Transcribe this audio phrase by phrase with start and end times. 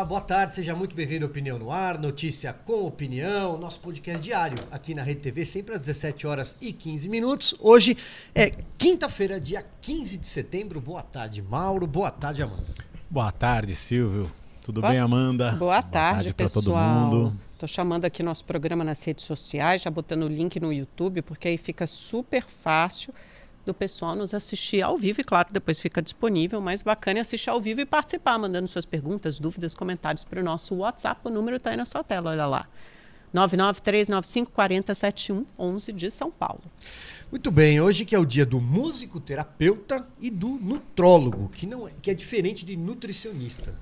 [0.00, 4.22] Olá, boa tarde, seja muito bem-vindo ao Opinião no Ar, notícia com opinião, nosso podcast
[4.22, 7.54] diário aqui na Rede TV, sempre às 17 horas e 15 minutos.
[7.60, 7.94] Hoje
[8.34, 10.80] é quinta-feira, dia 15 de setembro.
[10.80, 11.86] Boa tarde, Mauro.
[11.86, 12.64] Boa tarde, Amanda.
[13.10, 14.32] Boa tarde, Silvio.
[14.64, 15.52] Tudo Boa, bem, Amanda?
[15.52, 17.10] Boa tarde, tarde para pessoal.
[17.10, 17.40] todo mundo.
[17.58, 21.46] Tô chamando aqui nosso programa nas redes sociais, já botando o link no YouTube, porque
[21.46, 23.12] aí fica super fácil
[23.64, 27.50] do pessoal nos assistir ao vivo e claro, depois fica disponível, mas bacana é assistir
[27.50, 31.56] ao vivo e participar, mandando suas perguntas, dúvidas, comentários para o nosso WhatsApp, o número
[31.56, 32.66] está aí na sua tela, olha lá.
[33.34, 36.62] 993954071, 11 de São Paulo.
[37.30, 41.92] Muito bem, hoje que é o dia do musicoterapeuta e do nutrólogo, que não é,
[42.02, 43.72] que é diferente de nutricionista.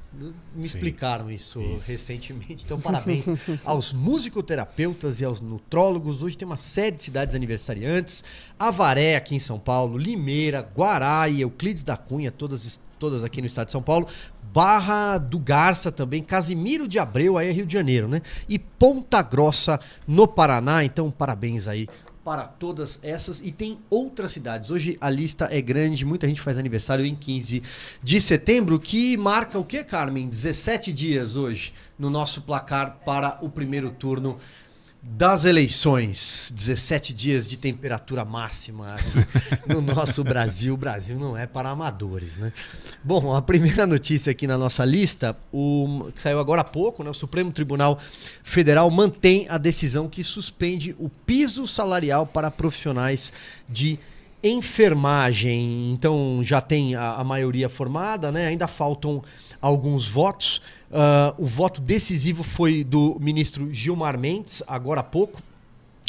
[0.54, 2.64] Me explicaram isso, isso, recentemente.
[2.64, 3.26] Então, parabéns
[3.64, 6.22] aos musicoterapeutas e aos nutrólogos.
[6.22, 8.22] Hoje tem uma série de cidades aniversariantes:
[8.58, 13.46] Avaré, aqui em São Paulo, Limeira, Guará e Euclides da Cunha, todas, todas aqui no
[13.46, 14.06] estado de São Paulo.
[14.52, 18.22] Barra do Garça também, Casimiro de Abreu, aí é Rio de Janeiro, né?
[18.48, 20.84] E Ponta Grossa, no Paraná.
[20.84, 21.88] Então, parabéns aí
[22.28, 24.70] para todas essas e tem outras cidades.
[24.70, 27.62] Hoje a lista é grande, muita gente faz aniversário em 15
[28.02, 30.28] de setembro, que marca o que, Carmen?
[30.28, 34.36] 17 dias hoje no nosso placar para o primeiro turno
[35.00, 39.26] das eleições, 17 dias de temperatura máxima aqui
[39.66, 40.74] no nosso Brasil.
[40.74, 42.52] O Brasil não é para amadores, né?
[43.02, 47.10] Bom, a primeira notícia aqui na nossa lista, o, que saiu agora há pouco, né?
[47.10, 47.98] O Supremo Tribunal
[48.42, 53.32] Federal mantém a decisão que suspende o piso salarial para profissionais
[53.68, 53.98] de
[54.42, 55.90] enfermagem.
[55.92, 58.46] Então já tem a, a maioria formada, né?
[58.46, 59.22] Ainda faltam
[59.60, 60.60] alguns votos.
[60.90, 65.42] Uh, o voto decisivo foi do ministro Gilmar Mendes, agora há pouco.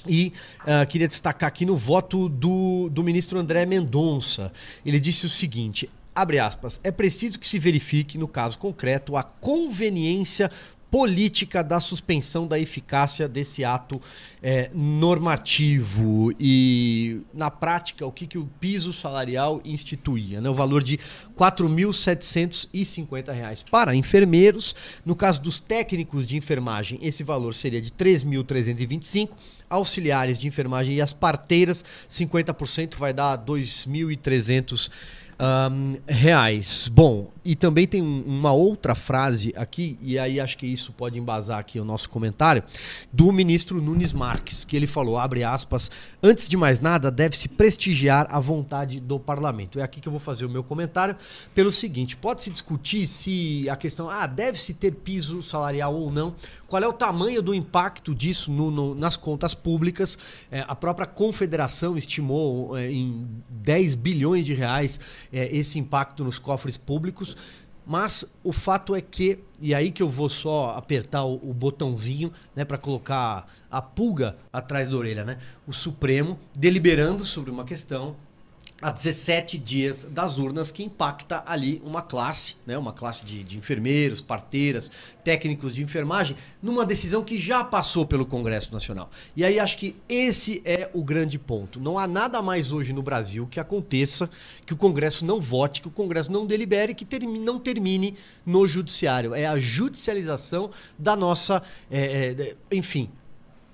[0.07, 4.51] E uh, queria destacar aqui no voto do, do ministro André Mendonça.
[4.85, 9.23] Ele disse o seguinte: abre aspas, é preciso que se verifique, no caso concreto, a
[9.23, 10.49] conveniência
[10.91, 14.01] política da suspensão da eficácia desse ato
[14.41, 16.33] é, normativo.
[16.39, 20.49] E na prática o que, que o piso salarial instituía, né?
[20.49, 21.01] o valor de R$
[21.37, 29.29] 4.750 para enfermeiros, no caso dos técnicos de enfermagem esse valor seria de 3.325,
[29.69, 34.89] auxiliares de enfermagem e as parteiras 50% vai dar 2.300
[35.39, 36.89] um, reais.
[36.89, 41.59] Bom, e também tem uma outra frase aqui, e aí acho que isso pode embasar
[41.59, 42.61] aqui o nosso comentário,
[43.11, 45.89] do ministro Nunes Marques, que ele falou, abre aspas,
[46.21, 49.79] antes de mais nada, deve-se prestigiar a vontade do parlamento.
[49.79, 51.15] É aqui que eu vou fazer o meu comentário,
[51.55, 56.35] pelo seguinte, pode-se discutir se a questão, ah, deve-se ter piso salarial ou não,
[56.67, 60.17] qual é o tamanho do impacto disso no, no, nas contas públicas,
[60.51, 64.99] é, a própria confederação estimou é, em 10 bilhões de reais
[65.31, 67.35] é, esse impacto nos cofres públicos.
[67.85, 72.31] Mas o fato é que, e aí que eu vou só apertar o, o botãozinho
[72.55, 75.39] né, para colocar a pulga atrás da orelha, né?
[75.65, 78.15] O Supremo deliberando sobre uma questão
[78.81, 83.57] a 17 dias das urnas, que impacta ali uma classe, né, uma classe de, de,
[83.57, 84.91] enfermeiros, parteiras,
[85.23, 89.09] técnicos de enfermagem, numa decisão que já passou pelo Congresso Nacional.
[89.35, 91.79] E aí acho que esse é o grande ponto.
[91.79, 94.29] Não há nada mais hoje no Brasil que aconteça
[94.65, 98.67] que o Congresso não vote, que o Congresso não delibere, que termine, não termine no
[98.67, 99.35] Judiciário.
[99.35, 101.61] É a judicialização da nossa.
[101.91, 103.09] É, é, enfim,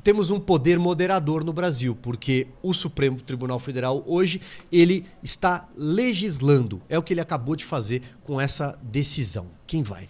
[0.05, 4.39] temos um poder moderador no Brasil, porque o Supremo Tribunal Federal hoje
[4.71, 6.79] ele está legislando.
[6.88, 9.47] É o que ele acabou de fazer com essa decisão.
[9.65, 10.07] Quem vai?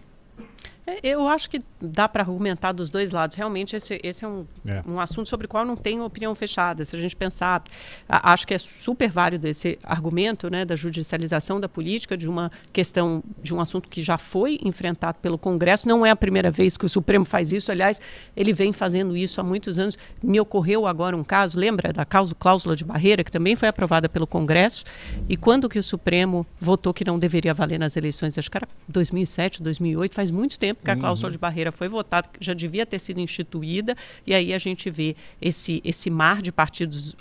[0.88, 3.36] É, eu acho que dá para argumentar dos dois lados.
[3.36, 6.86] Realmente, esse, esse é, um, é, um, assunto sobre o qual não tenho opinião fechada.
[6.86, 7.64] Se a gente pensar,
[8.08, 12.52] a, acho que é super válido esse argumento né, da judicialização da política, de uma
[12.72, 15.88] questão, de um assunto que já foi enfrentado pelo Congresso.
[15.88, 17.72] Não é a primeira vez que o Supremo faz isso.
[17.72, 18.00] Aliás,
[18.36, 19.98] ele vem fazendo isso há muitos anos.
[20.22, 24.28] Me ocorreu agora um caso, lembra da cláusula de barreira, que também foi aprovada pelo
[24.28, 24.84] Congresso.
[25.28, 28.38] E quando que o Supremo votou que não deveria valer nas eleições?
[28.38, 31.32] Acho que era 2007, 2008, faz muito tempo tempo que a cláusula uhum.
[31.32, 33.96] de barreira foi votada, já devia ter sido instituída,
[34.26, 37.16] e aí a gente vê esse, esse mar de partidos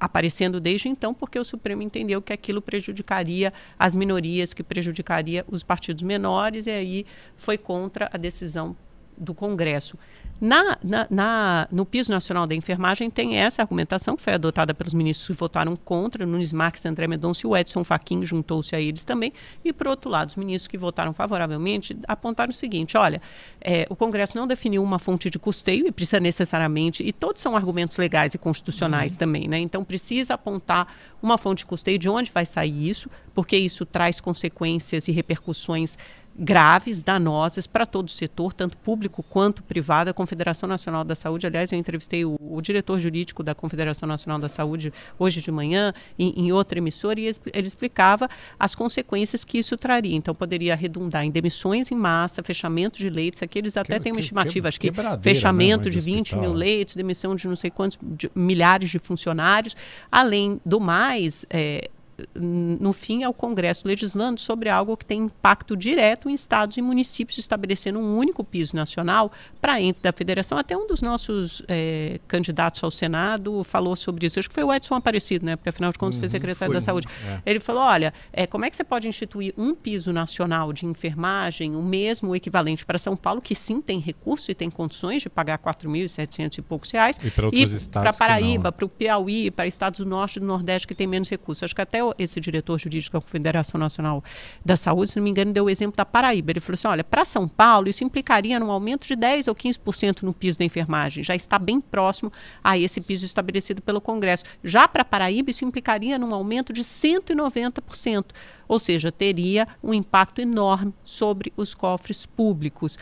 [0.00, 5.62] aparecendo desde então, porque o Supremo entendeu que aquilo prejudicaria as minorias, que prejudicaria os
[5.62, 8.74] partidos menores, e aí foi contra a decisão
[9.20, 9.96] do Congresso.
[10.40, 14.94] Na, na, na, no piso nacional da enfermagem tem essa argumentação que foi adotada pelos
[14.94, 19.04] ministros que votaram contra, Nunes Marques, André Mendonça e o Edson Fachin juntou-se a eles
[19.04, 19.34] também.
[19.62, 23.20] E, por outro lado, os ministros que votaram favoravelmente apontaram o seguinte: olha,
[23.60, 27.54] é, o Congresso não definiu uma fonte de custeio e precisa necessariamente, e todos são
[27.54, 29.18] argumentos legais e constitucionais uhum.
[29.18, 29.58] também, né?
[29.58, 30.88] Então precisa apontar
[31.22, 35.98] uma fonte de custeio de onde vai sair isso, porque isso traz consequências e repercussões
[36.40, 40.08] graves, danosas para todo o setor, tanto público quanto privado.
[40.08, 44.38] A Confederação Nacional da Saúde, aliás, eu entrevistei o, o diretor jurídico da Confederação Nacional
[44.38, 48.26] da Saúde hoje de manhã em, em outra emissora e ele explicava
[48.58, 50.16] as consequências que isso traria.
[50.16, 53.42] Então, poderia redundar em demissões em massa, fechamento de leitos.
[53.42, 54.90] Aqui eles até que, têm uma que, estimativa, acho que
[55.20, 56.40] fechamento né, de 20 hospital.
[56.40, 59.76] mil leitos, demissão de não sei quantos de, milhares de funcionários.
[60.10, 61.90] Além do mais, é,
[62.34, 66.82] no fim, é o Congresso legislando sobre algo que tem impacto direto em estados e
[66.82, 69.30] municípios, estabelecendo um único piso nacional
[69.60, 70.58] para entes da federação.
[70.58, 74.38] Até um dos nossos é, candidatos ao Senado falou sobre isso.
[74.38, 75.56] Acho que foi o Edson Aparecido, né?
[75.56, 77.06] Porque afinal de contas uhum, foi secretário foi, da Saúde.
[77.26, 77.40] É.
[77.44, 81.76] Ele falou: olha, é, como é que você pode instituir um piso nacional de enfermagem,
[81.76, 85.28] o mesmo o equivalente para São Paulo, que sim tem recurso e tem condições de
[85.28, 87.18] pagar 4.700 e poucos reais,
[87.52, 91.06] e para Paraíba, para o Piauí, para estados do Norte e do Nordeste que tem
[91.06, 91.64] menos recursos.
[91.64, 94.22] Acho que até esse diretor jurídico da Confederação Nacional
[94.64, 96.52] da Saúde, se não me engano, deu o exemplo da Paraíba.
[96.52, 100.22] Ele falou assim: olha, para São Paulo, isso implicaria num aumento de 10 ou 15%
[100.22, 101.22] no piso da enfermagem.
[101.24, 104.44] Já está bem próximo a esse piso estabelecido pelo Congresso.
[104.62, 108.26] Já para Paraíba, isso implicaria num aumento de 190%.
[108.68, 112.96] Ou seja, teria um impacto enorme sobre os cofres públicos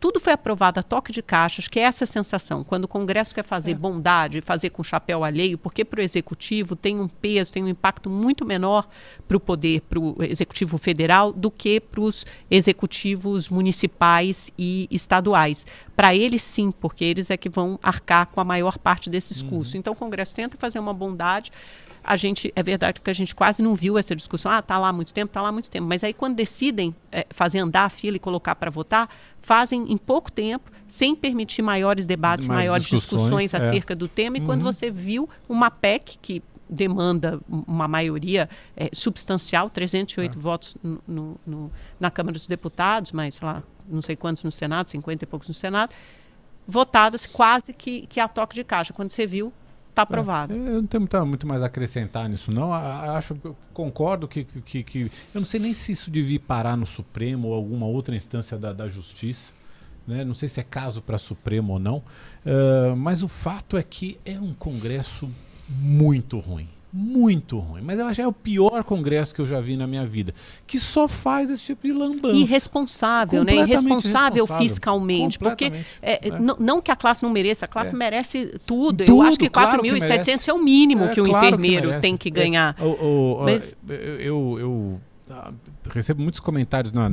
[0.00, 3.44] tudo foi aprovado a toque de caixas, que é essa sensação, quando o Congresso quer
[3.44, 3.74] fazer é.
[3.74, 8.08] bondade, fazer com chapéu alheio, porque para o Executivo tem um peso, tem um impacto
[8.08, 8.88] muito menor
[9.26, 15.66] para o poder, para o Executivo Federal, do que para os executivos municipais e estaduais.
[15.96, 19.50] Para eles, sim, porque eles é que vão arcar com a maior parte desses uhum.
[19.50, 19.74] custos.
[19.74, 21.50] Então, o Congresso tenta fazer uma bondade,
[22.02, 24.50] a gente é verdade que a gente quase não viu essa discussão.
[24.50, 25.86] Ah, tá lá há muito tempo, tá lá há muito tempo.
[25.86, 29.08] Mas aí quando decidem é, fazer andar a fila e colocar para votar,
[29.40, 33.56] fazem em pouco tempo, sem permitir maiores debates, Mais maiores discussões, discussões é.
[33.56, 34.36] acerca do tema.
[34.36, 34.46] E uhum.
[34.46, 40.40] quando você viu uma PEC que demanda uma maioria é, substancial, 308 é.
[40.40, 44.88] votos no, no, na Câmara dos Deputados, mas sei lá, não sei quantos no Senado,
[44.88, 45.94] 50 e poucos no Senado,
[46.66, 48.92] votadas quase que, que a toque de caixa.
[48.92, 49.52] Quando você viu,
[49.98, 50.54] está aprovado.
[50.54, 52.72] É, eu não tenho muito, muito, mais a acrescentar nisso, não.
[52.72, 53.36] Acho,
[53.72, 55.00] concordo que, que, que,
[55.34, 58.72] Eu não sei nem se isso devia parar no Supremo ou alguma outra instância da,
[58.72, 59.52] da Justiça.
[60.06, 60.24] Né?
[60.24, 61.98] Não sei se é caso para Supremo ou não.
[61.98, 65.28] Uh, mas o fato é que é um Congresso
[65.68, 67.82] muito ruim muito ruim.
[67.82, 70.34] Mas eu acho que é o pior congresso que eu já vi na minha vida.
[70.66, 72.36] Que só faz esse tipo de lambança.
[72.36, 73.56] Irresponsável, né?
[73.56, 75.38] Irresponsável fiscalmente.
[75.38, 76.38] Porque é, é.
[76.38, 77.98] não que a classe não mereça, a classe é.
[77.98, 79.04] merece tudo.
[79.04, 79.10] tudo.
[79.10, 82.16] Eu acho que 4.700 claro é o mínimo é, que o claro enfermeiro que tem
[82.16, 82.76] que ganhar.
[82.80, 83.76] O, o, Mas...
[84.18, 85.00] eu, eu
[85.30, 85.52] ah,
[85.90, 87.10] recebo muitos comentários na,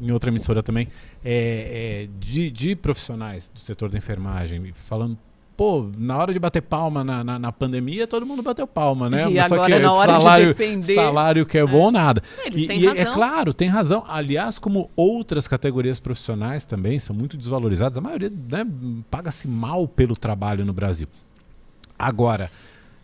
[0.00, 0.88] em outra emissora também
[1.22, 5.18] é, é, de, de, profissionais do setor da enfermagem falando
[5.58, 9.28] pô, na hora de bater palma na, na, na, pandemia, todo mundo bateu palma, né?
[9.28, 10.94] E Mas agora, que na hora salário, de defender...
[10.94, 11.66] Salário que é, é.
[11.66, 12.22] bom, nada.
[12.44, 13.02] Eles e, têm e é razão.
[13.02, 14.04] É claro, tem razão.
[14.06, 18.64] Aliás, como outras categorias profissionais também são muito desvalorizadas, a maioria né,
[19.10, 21.08] paga-se mal pelo trabalho no Brasil.
[21.98, 22.48] Agora,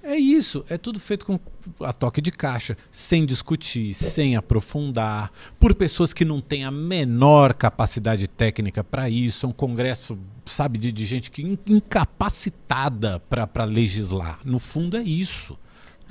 [0.01, 1.41] é isso, é tudo feito com
[1.81, 7.53] a toque de caixa, sem discutir, sem aprofundar, por pessoas que não têm a menor
[7.53, 9.45] capacidade técnica para isso.
[9.45, 14.39] É um congresso, sabe, de, de gente que incapacitada para legislar.
[14.45, 15.59] No fundo, é isso.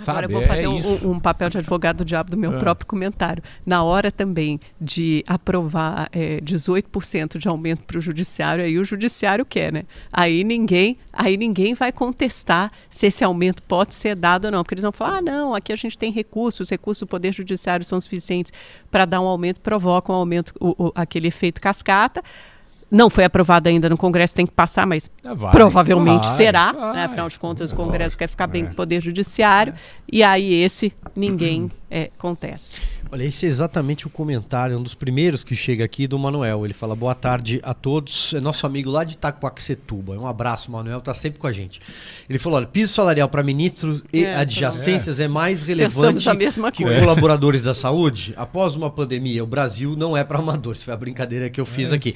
[0.01, 0.33] Agora Sabe?
[0.33, 2.59] eu vou fazer é um, um, papel de advogado do diabo do meu é.
[2.59, 3.43] próprio comentário.
[3.65, 9.45] Na hora também de aprovar é, 18% de aumento para o judiciário, aí o judiciário
[9.45, 9.83] quer, né?
[10.11, 14.73] Aí ninguém, aí ninguém vai contestar se esse aumento pode ser dado ou não, porque
[14.73, 17.85] eles vão falar: ah, não, aqui a gente tem recursos, os recursos do Poder Judiciário
[17.85, 18.51] são suficientes
[18.89, 22.23] para dar um aumento, provocam um aumento, o, o, aquele efeito cascata.
[22.93, 26.71] Não foi aprovado ainda no Congresso, tem que passar, mas é, vai, provavelmente vai, será.
[26.71, 27.05] Vai, né?
[27.05, 29.73] Afinal de contas, o Congresso quer ficar bem com o Poder Judiciário.
[30.11, 32.75] E aí esse ninguém é, contesta.
[33.11, 36.65] Olha, esse é exatamente o comentário, um dos primeiros que chega aqui do Manuel.
[36.65, 38.33] Ele fala: boa tarde a todos.
[38.35, 40.13] É nosso amigo lá de Itacoaxetuba.
[40.13, 41.79] Um abraço, Manuel, está sempre com a gente.
[42.29, 45.23] Ele falou: olha, piso salarial para ministros e é, adjacências é.
[45.23, 45.27] é.
[45.27, 46.27] mais relevante
[46.73, 46.99] que coisa.
[46.99, 48.33] colaboradores da saúde.
[48.37, 50.83] Após uma pandemia, o Brasil não é para amadores.
[50.83, 52.15] Foi a brincadeira que eu fiz é aqui.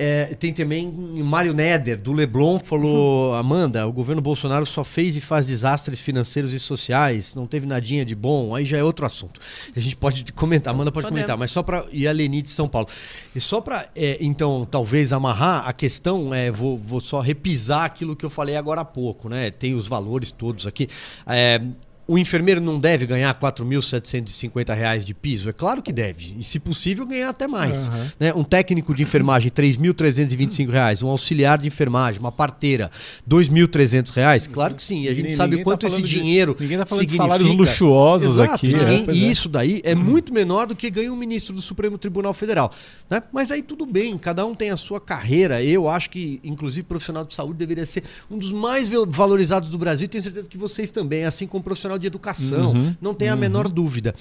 [0.00, 5.20] É, tem também Mário Neder, do Leblon, falou: Amanda, o governo Bolsonaro só fez e
[5.20, 9.40] faz desastres financeiros e sociais, não teve nadinha de bom, aí já é outro assunto.
[9.74, 11.22] A gente pode comentar, Amanda pode Podemos.
[11.22, 11.84] comentar, mas só para.
[11.90, 12.86] E a Leni de São Paulo.
[13.34, 18.14] E só para, é, então, talvez amarrar a questão, é, vou, vou só repisar aquilo
[18.14, 19.50] que eu falei agora há pouco, né?
[19.50, 20.88] Tem os valores todos aqui.
[21.26, 21.60] É,
[22.08, 25.50] o enfermeiro não deve ganhar R$ 4.750 de piso?
[25.50, 26.34] É claro que deve.
[26.38, 27.88] E, se possível, ganhar até mais.
[27.88, 28.06] Uhum.
[28.18, 28.32] Né?
[28.34, 31.02] Um técnico de enfermagem, R$ 3.325.
[31.02, 32.90] Um auxiliar de enfermagem, uma parteira,
[33.30, 34.48] R$ 2.300.
[34.50, 35.02] Claro que sim.
[35.02, 37.02] E a gente ninguém, sabe o tá quanto tá esse dinheiro de, ninguém tá falando
[37.02, 37.24] significa.
[37.24, 38.68] De salários luxuosos Exato, aqui.
[38.68, 39.28] Ninguém, é, e é.
[39.28, 42.72] isso daí é muito menor do que ganha um ministro do Supremo Tribunal Federal.
[43.10, 43.22] Né?
[43.30, 45.62] Mas aí tudo bem, cada um tem a sua carreira.
[45.62, 50.08] Eu acho que, inclusive, profissional de saúde deveria ser um dos mais valorizados do Brasil.
[50.08, 53.40] Tenho certeza que vocês também, assim como profissional de Educação, uhum, não tem a uhum.
[53.40, 54.14] menor dúvida.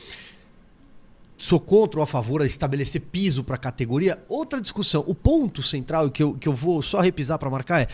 [1.37, 4.23] Sou contra ou a favor de estabelecer piso para a categoria?
[4.27, 5.03] Outra discussão.
[5.05, 7.87] O ponto central que eu, que eu vou só repisar para marcar é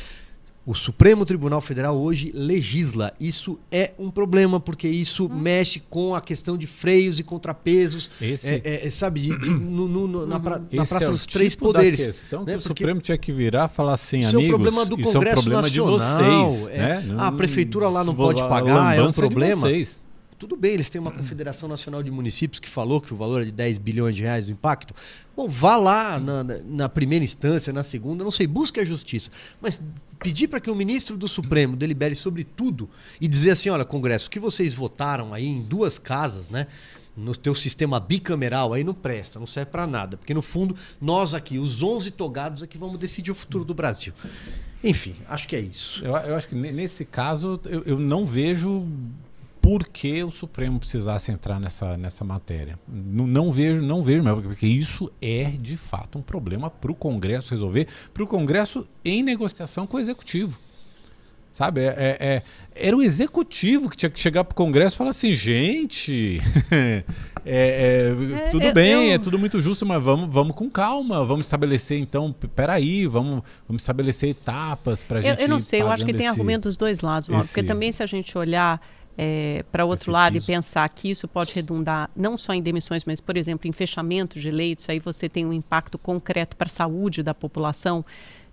[0.66, 3.14] o Supremo Tribunal Federal hoje legisla.
[3.20, 5.36] Isso é um problema, porque isso hum.
[5.36, 8.10] mexe com a questão de freios e contrapesos.
[8.22, 8.48] Esse...
[8.48, 11.66] É, é, sabe, de, de, no, no, na, pra, na Praça é dos Três tipo
[11.66, 12.16] Poderes.
[12.28, 12.56] Então, né?
[12.56, 15.28] o Supremo tinha que virar e falar assim, isso amigos, é um problema do Congresso
[15.28, 16.52] é um problema Nacional.
[16.52, 17.16] Vocês, é, né?
[17.18, 19.68] A prefeitura lá não pode pagar, é um problema.
[20.44, 23.46] Tudo bem, eles têm uma Confederação Nacional de Municípios que falou que o valor é
[23.46, 24.94] de 10 bilhões de reais do impacto.
[25.34, 29.32] Bom, vá lá na, na primeira instância, na segunda, não sei, busque a justiça.
[29.62, 29.82] Mas
[30.20, 32.90] pedir para que o ministro do Supremo delibere sobre tudo
[33.22, 36.68] e dizer assim: olha, Congresso, o que vocês votaram aí em duas casas, né?
[37.16, 41.34] no teu sistema bicameral aí não presta, não serve para nada, porque no fundo nós
[41.34, 44.12] aqui, os 11 togados aqui vamos decidir o futuro do Brasil.
[44.84, 46.04] Enfim, acho que é isso.
[46.04, 48.86] Eu, eu acho que nesse caso eu, eu não vejo
[49.64, 52.78] por que o Supremo precisasse entrar nessa, nessa matéria.
[52.86, 56.96] Não, não vejo, não vejo mesmo, porque isso é de fato um problema para o
[56.96, 60.60] Congresso resolver, para o Congresso em negociação com o Executivo.
[61.54, 61.80] Sabe?
[61.80, 62.44] É, é, é
[62.76, 66.42] era o Executivo que tinha que chegar para o Congresso e falar assim, gente.
[67.46, 68.14] É,
[68.46, 69.16] é, tudo bem, eu...
[69.16, 73.84] é tudo muito justo, mas vamos, vamos com calma, vamos estabelecer então, peraí, vamos, vamos
[73.84, 75.40] estabelecer etapas para a gente.
[75.40, 77.54] Eu, eu não sei, eu acho que tem argumento dos dois lados, Mauro, esse...
[77.54, 78.80] porque também se a gente olhar
[79.18, 80.46] é, para outro Esse lado piso.
[80.46, 84.40] e pensar que isso pode redundar não só em demissões, mas, por exemplo, em fechamento
[84.40, 88.04] de leitos, aí você tem um impacto concreto para a saúde da população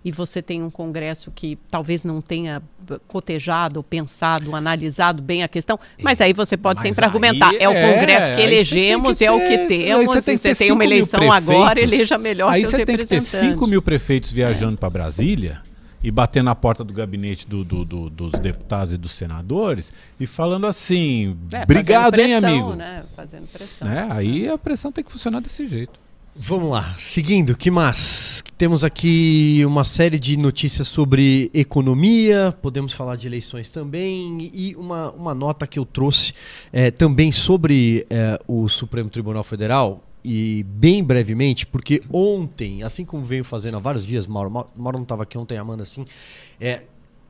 [0.03, 2.61] e você tem um Congresso que talvez não tenha
[3.07, 7.53] cotejado, pensado, analisado bem a questão, mas aí você pode mas sempre argumentar.
[7.59, 10.55] É, o é, Congresso que elegemos, que ter, é o que temos, você tem, você
[10.55, 13.31] tem uma eleição agora, eleja melhor aí seus você representantes.
[13.31, 14.77] Tem que ter 5 mil prefeitos viajando é.
[14.77, 15.61] para Brasília
[16.03, 20.25] e bater na porta do gabinete do, do, do, dos deputados e dos senadores e
[20.25, 22.75] falando assim: é, obrigado, hein, amigo?
[22.75, 23.03] Né?
[23.15, 23.87] Fazendo pressão.
[23.87, 24.07] Né?
[24.09, 25.99] Aí a pressão tem que funcionar desse jeito.
[26.33, 28.41] Vamos lá, seguindo, que mais?
[28.57, 35.11] Temos aqui uma série de notícias sobre economia, podemos falar de eleições também, e uma,
[35.11, 36.33] uma nota que eu trouxe
[36.71, 43.25] é, também sobre é, o Supremo Tribunal Federal, e bem brevemente, porque ontem, assim como
[43.25, 46.05] venho fazendo há vários dias, Mauro, Mauro não estava aqui ontem, Amanda, assim,
[46.59, 46.83] é,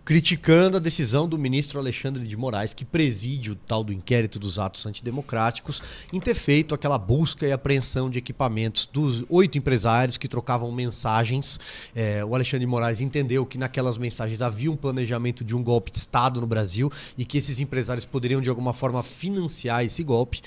[0.04, 4.58] criticando a decisão do ministro Alexandre de Moraes, que preside o tal do inquérito dos
[4.58, 5.82] atos antidemocráticos,
[6.12, 11.60] em ter feito aquela busca e apreensão de equipamentos dos oito empresários que trocavam mensagens.
[11.96, 15.92] É, o Alexandre de Moraes entendeu que naquelas mensagens havia um planejamento de um golpe
[15.92, 20.42] de Estado no Brasil e que esses empresários poderiam de alguma forma financiar esse golpe.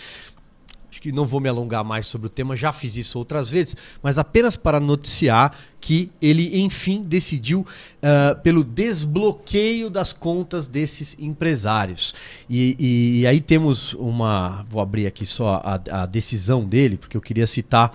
[0.94, 3.76] Acho que não vou me alongar mais sobre o tema, já fiz isso outras vezes,
[4.00, 12.14] mas apenas para noticiar que ele, enfim, decidiu uh, pelo desbloqueio das contas desses empresários.
[12.48, 14.64] E, e, e, aí temos uma.
[14.70, 17.90] Vou abrir aqui só a, a decisão dele, porque eu queria citar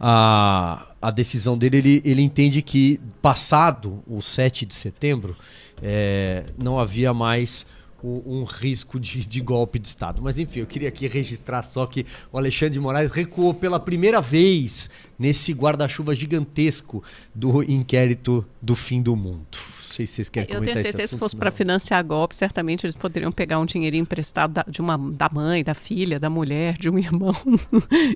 [0.00, 1.76] a, a decisão dele.
[1.76, 5.36] Ele, ele entende que, passado o 7 de setembro,
[5.82, 7.66] é, não havia mais
[8.02, 10.22] um, um risco de, de, golpe de Estado.
[10.22, 14.20] Mas enfim, eu queria aqui registrar só que o Alexandre de Moraes recuou pela primeira
[14.20, 17.02] vez nesse guarda-chuva gigantesco
[17.34, 19.58] do inquérito do fim do mundo.
[19.90, 22.36] Não sei se vocês querem Eu comentar tenho certeza que se fosse para financiar golpe,
[22.36, 26.30] certamente eles poderiam pegar um dinheirinho emprestado da, de uma, da mãe, da filha, da
[26.30, 27.34] mulher, de um irmão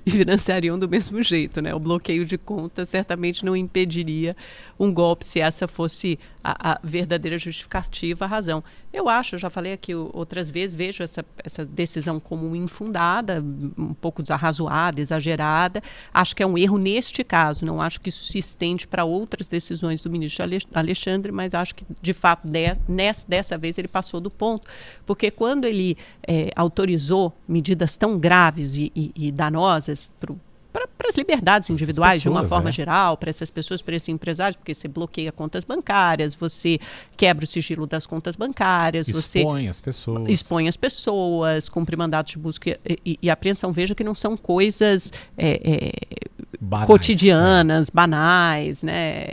[0.05, 1.75] e financiariam do mesmo jeito, né?
[1.75, 4.37] O bloqueio de contas certamente não impediria
[4.79, 8.63] um golpe se essa fosse a, a, verdadeira justificativa, a razão.
[8.95, 13.43] Eu acho, já falei aqui outras vezes, vejo essa, essa decisão como infundada,
[13.77, 15.83] um pouco desarrazoada, exagerada.
[16.13, 19.49] Acho que é um erro neste caso, não acho que isso se estende para outras
[19.49, 24.21] decisões do ministro Alexandre, mas acho que, de fato, de, nessa, dessa vez ele passou
[24.21, 24.65] do ponto,
[25.05, 30.39] porque quando ele é, autorizou medidas tão graves e, e, e danosas para o
[30.97, 32.71] para as liberdades individuais, pessoas, de uma forma é.
[32.71, 36.79] geral, para essas pessoas, para esses empresários, porque você bloqueia contas bancárias, você
[37.17, 40.29] quebra o sigilo das contas bancárias, expõe você as pessoas.
[40.29, 43.71] expõe as pessoas, cumpre mandatos de busca e, e, e apreensão.
[43.71, 45.91] Veja que não são coisas é, é,
[46.59, 49.25] banais, cotidianas, banais, né?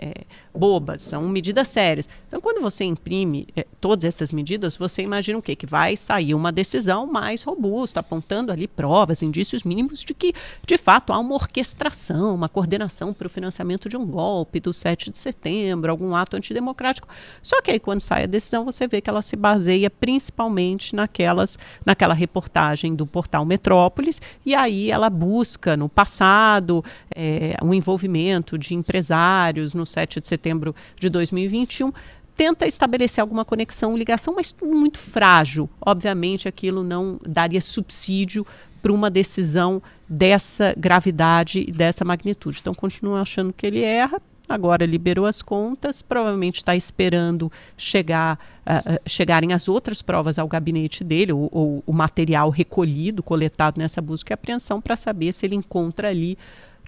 [0.54, 2.08] Bobas, são medidas sérias.
[2.28, 5.54] Então, quando você imprime eh, todas essas medidas, você imagina o quê?
[5.54, 10.32] Que vai sair uma decisão mais robusta, apontando ali provas, indícios mínimos de que,
[10.66, 15.10] de fato, há uma orquestração, uma coordenação para o financiamento de um golpe do 7
[15.10, 17.08] de setembro, algum ato antidemocrático.
[17.42, 21.58] Só que aí, quando sai a decisão, você vê que ela se baseia principalmente naquelas,
[21.84, 26.84] naquela reportagem do portal Metrópolis, e aí ela busca, no passado,
[27.16, 31.92] é, um envolvimento de empresários no 7 de setembro de 2021
[32.36, 35.68] tenta estabelecer alguma conexão, ligação, mas muito frágil.
[35.80, 38.46] Obviamente, aquilo não daria subsídio
[38.80, 42.58] para uma decisão dessa gravidade e dessa magnitude.
[42.60, 44.20] Então, continuam achando que ele erra.
[44.48, 51.04] Agora liberou as contas, provavelmente está esperando chegar, uh, chegarem as outras provas ao gabinete
[51.04, 55.54] dele, ou, ou o material recolhido, coletado nessa busca e apreensão, para saber se ele
[55.54, 56.36] encontra ali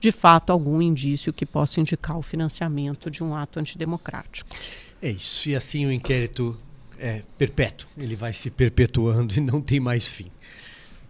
[0.05, 4.51] de fato algum indício que possa indicar o financiamento de um ato antidemocrático.
[5.01, 5.49] É isso.
[5.49, 6.55] E assim o inquérito
[6.99, 7.89] é perpétuo.
[7.97, 10.27] Ele vai se perpetuando e não tem mais fim.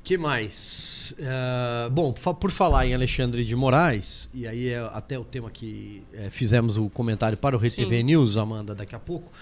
[0.04, 1.12] que mais?
[1.18, 6.04] Uh, bom, por falar em Alexandre de Moraes, e aí é até o tema que
[6.12, 9.32] é, fizemos o comentário para o RTV News, Amanda, daqui a pouco.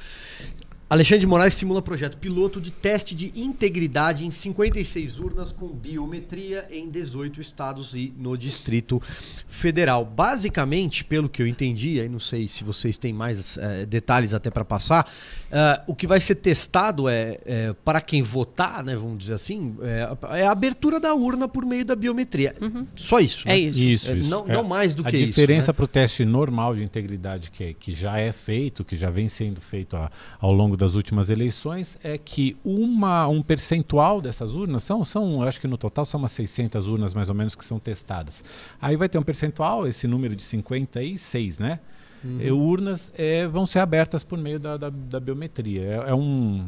[0.93, 6.67] Alexandre de Moraes simula projeto piloto de teste de integridade em 56 urnas com biometria
[6.71, 9.01] em 18 estados e no Distrito
[9.49, 10.05] Federal.
[10.05, 14.51] Basicamente, pelo que eu entendi, aí não sei se vocês têm mais é, detalhes até
[14.51, 15.09] para passar,
[15.51, 19.75] uh, o que vai ser testado é, é para quem votar, né, vamos dizer assim,
[19.81, 22.55] é, é, a abertura da urna por meio da biometria.
[22.61, 22.87] Uhum.
[22.95, 23.49] Só isso.
[23.49, 23.59] É né?
[23.61, 23.83] isso.
[23.83, 24.29] isso, isso.
[24.29, 25.25] Não, não, mais do que isso.
[25.25, 25.73] A diferença né?
[25.73, 29.59] para o teste normal de integridade que, que já é feito, que já vem sendo
[29.59, 35.05] feito a, ao longo das últimas eleições é que uma, um percentual dessas urnas, são,
[35.05, 38.43] são, acho que no total são umas 600 urnas mais ou menos que são testadas.
[38.81, 41.79] Aí vai ter um percentual, esse número de 56, né?
[42.25, 42.39] Uhum.
[42.41, 45.83] E urnas é, vão ser abertas por meio da, da, da biometria.
[45.83, 46.67] É, é um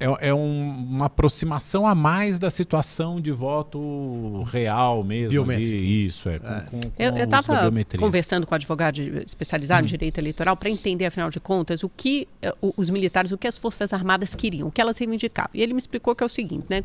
[0.00, 5.30] é, é um, uma aproximação a mais da situação de voto real mesmo.
[5.30, 5.74] Biométrico.
[5.74, 6.38] Isso, é.
[6.38, 6.60] Com, é.
[6.60, 9.86] Com, com eu estava conversando com um advogado especializado hum.
[9.86, 12.28] em direito eleitoral para entender, afinal de contas, o que
[12.62, 15.50] uh, os militares, o que as Forças Armadas queriam, o que elas reivindicavam.
[15.52, 16.80] E ele me explicou que é o seguinte, né?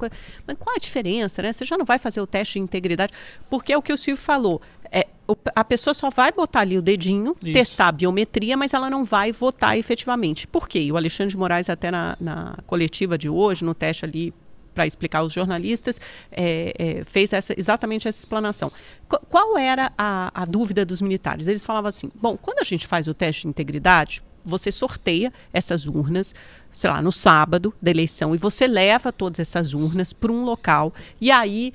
[0.48, 1.54] Mas qual a diferença, né?
[1.54, 3.14] Você já não vai fazer o teste de integridade,
[3.50, 4.60] porque é o que o Silvio falou.
[4.96, 5.08] É,
[5.56, 7.52] a pessoa só vai botar ali o dedinho, Isso.
[7.52, 10.46] testar a biometria, mas ela não vai votar efetivamente.
[10.46, 10.92] Por quê?
[10.92, 14.32] O Alexandre de Moraes, até na, na coletiva de hoje, no teste ali
[14.74, 16.00] para explicar aos jornalistas,
[16.32, 18.72] é, é, fez essa, exatamente essa explanação.
[19.08, 21.48] Qu qual era a, a dúvida dos militares?
[21.48, 25.88] Eles falavam assim: bom, quando a gente faz o teste de integridade, você sorteia essas
[25.88, 26.36] urnas,
[26.72, 30.94] sei lá, no sábado da eleição, e você leva todas essas urnas para um local,
[31.22, 31.74] e aí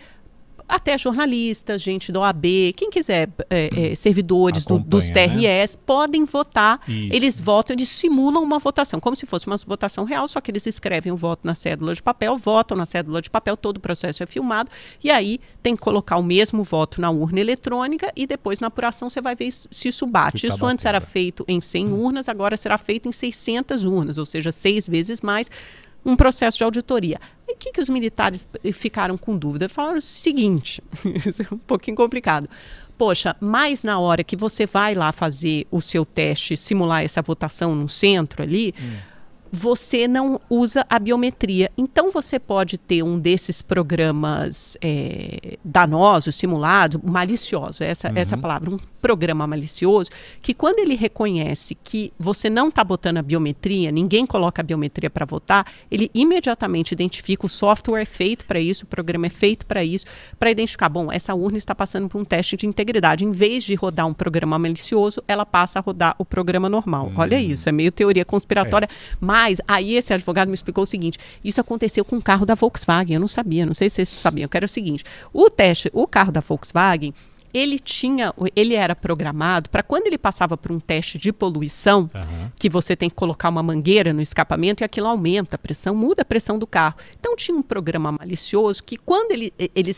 [0.69, 2.45] até jornalistas, gente do OAB,
[2.77, 5.83] quem quiser, é, é, servidores do, dos TRS, né?
[5.87, 6.81] podem votar.
[6.87, 7.09] Isso.
[7.13, 10.67] Eles votam, eles simulam uma votação, como se fosse uma votação real, só que eles
[10.67, 14.23] escrevem o voto na cédula de papel, votam na cédula de papel, todo o processo
[14.23, 14.71] é filmado,
[15.03, 19.09] e aí tem que colocar o mesmo voto na urna eletrônica e depois na apuração
[19.09, 20.41] você vai ver se isso bate.
[20.41, 21.95] Se tá isso antes era feito em 100 hum.
[21.95, 25.51] urnas, agora será feito em 600 urnas, ou seja, seis vezes mais
[26.05, 27.19] um processo de auditoria.
[27.47, 29.69] E o que, que os militares ficaram com dúvida?
[29.69, 30.83] Falaram o seguinte:
[31.27, 32.49] isso é um pouquinho complicado.
[32.97, 37.75] Poxa, mas na hora que você vai lá fazer o seu teste, simular essa votação
[37.75, 38.75] no centro ali.
[38.81, 39.18] Hum
[39.53, 41.71] você não usa a biometria.
[41.77, 48.17] Então você pode ter um desses programas é, danosos, simulados, malicioso, essa, uhum.
[48.17, 50.11] essa palavra, um programa malicioso,
[50.43, 55.09] que quando ele reconhece que você não está botando a biometria, ninguém coloca a biometria
[55.09, 59.65] para votar, ele imediatamente identifica, o software é feito para isso, o programa é feito
[59.67, 60.05] para isso,
[60.39, 63.25] para identificar, bom, essa urna está passando por um teste de integridade.
[63.25, 67.07] Em vez de rodar um programa malicioso, ela passa a rodar o programa normal.
[67.07, 67.15] Uhum.
[67.17, 69.17] Olha isso, é meio teoria conspiratória, é.
[69.21, 73.15] mas aí esse advogado me explicou o seguinte, isso aconteceu com o carro da Volkswagen,
[73.15, 76.07] eu não sabia, não sei se vocês sabiam, eu quero o seguinte, o teste, o
[76.07, 77.15] carro da Volkswagen,
[77.53, 82.51] ele tinha, ele era programado para quando ele passava por um teste de poluição, uhum.
[82.59, 86.23] que você tem que colocar uma mangueira no escapamento e aquilo aumenta a pressão, muda
[86.23, 86.95] a pressão do carro.
[87.19, 89.95] Então tinha um programa malicioso que quando ele, ele, ele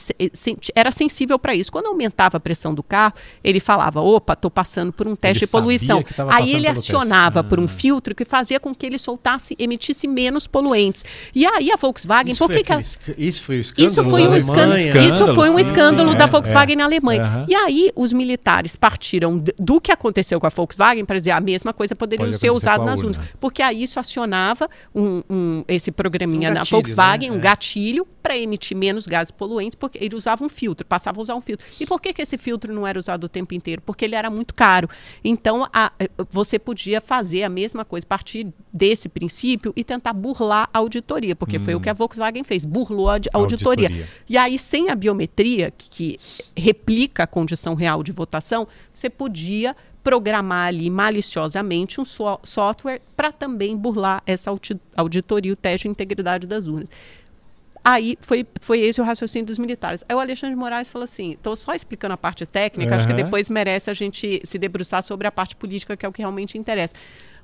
[0.75, 4.93] era sensível para isso, quando aumentava a pressão do carro, ele falava, opa, estou passando
[4.93, 6.05] por um teste ele de poluição.
[6.29, 7.69] Aí ele acionava por um ah.
[7.69, 11.05] filtro que fazia com que ele soltasse, emitisse menos poluentes.
[11.35, 12.73] E aí a Volkswagen, isso por que, que
[13.19, 16.75] isso foi o escândalo isso foi um escândalo, isso foi um escândalo é, da Volkswagen
[16.75, 17.23] é, na Alemanha.
[17.23, 17.40] Uhum.
[17.49, 21.73] E aí os militares partiram do que aconteceu com a Volkswagen para dizer a mesma
[21.73, 23.21] coisa poderia Pode ser usado nas urnas.
[23.39, 27.37] Porque aí isso acionava um, um esse programinha um gatilho, na Volkswagen, né?
[27.37, 27.43] um é.
[27.43, 31.41] gatilho para emitir menos gases poluentes, porque ele usava um filtro, passava a usar um
[31.41, 31.67] filtro.
[31.79, 33.83] E por que, que esse filtro não era usado o tempo inteiro?
[33.85, 34.89] Porque ele era muito caro.
[35.25, 35.93] Então, a,
[36.31, 41.57] você podia fazer a mesma coisa, partir desse princípio e tentar burlar a auditoria, porque
[41.57, 41.65] hum.
[41.65, 41.81] foi o hum.
[41.81, 43.89] que a Volkswagen fez, burlou a, a auditoria.
[43.89, 44.09] auditoria.
[44.29, 46.21] E aí, sem a biometria, que, que
[46.57, 53.31] replica a condição real de votação, você podia programar ali maliciosamente um so software para
[53.33, 54.51] também burlar essa
[54.97, 56.89] auditoria, o teste de integridade das urnas.
[57.83, 60.05] Aí foi, foi esse o raciocínio dos militares.
[60.09, 62.97] Aí o Alexandre de Moraes falou assim: estou só explicando a parte técnica, uhum.
[62.97, 66.13] acho que depois merece a gente se debruçar sobre a parte política, que é o
[66.13, 66.95] que realmente interessa.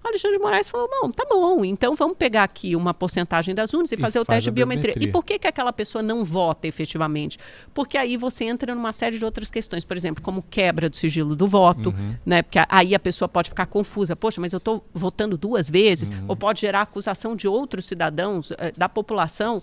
[0.09, 3.92] Alexandre de Moraes falou: bom, tá bom, então vamos pegar aqui uma porcentagem das urnas
[3.92, 4.95] e, e fazer o teste de biometria.
[4.95, 5.09] biometria.
[5.09, 7.38] E por que, que aquela pessoa não vota efetivamente?
[7.75, 11.35] Porque aí você entra numa série de outras questões, por exemplo, como quebra do sigilo
[11.35, 12.14] do voto, uhum.
[12.25, 12.42] né?
[12.42, 16.25] Porque aí a pessoa pode ficar confusa, poxa, mas eu estou votando duas vezes, uhum.
[16.29, 19.62] ou pode gerar acusação de outros cidadãos eh, da população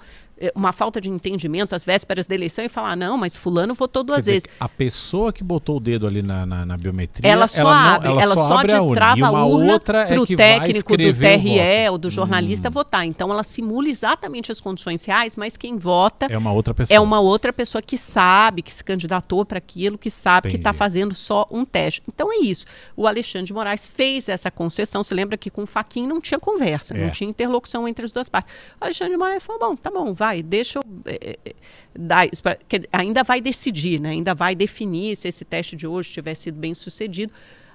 [0.56, 4.26] uma falta de entendimento às vésperas da eleição e falar, não, mas fulano votou duas
[4.26, 4.48] vezes.
[4.60, 8.10] A pessoa que botou o dedo ali na, na, na biometria, ela só ela abre,
[8.10, 12.10] não, ela, ela só, só destrava a urna, para o técnico do TRE ou do
[12.10, 12.72] jornalista hum.
[12.72, 13.06] votar.
[13.06, 16.96] Então ela simula exatamente as condições reais, mas quem vota é uma outra pessoa.
[16.96, 20.56] É uma outra pessoa que sabe, que se candidatou para aquilo, que sabe Entendi.
[20.56, 22.02] que está fazendo só um teste.
[22.08, 22.66] Então é isso.
[22.96, 25.04] O Alexandre de Moraes fez essa concessão.
[25.04, 27.04] Se lembra que com o Faquin não tinha conversa, é.
[27.04, 28.54] não tinha interlocução entre as duas partes.
[28.80, 31.54] O Alexandre de Moraes falou: bom, tá bom, vai, deixa eu é, é
[31.98, 34.12] dar isso pra, que, ainda vai decidir, né?
[34.12, 37.34] ainda vai definir se esse teste de hoje tiver sido bem sucedido.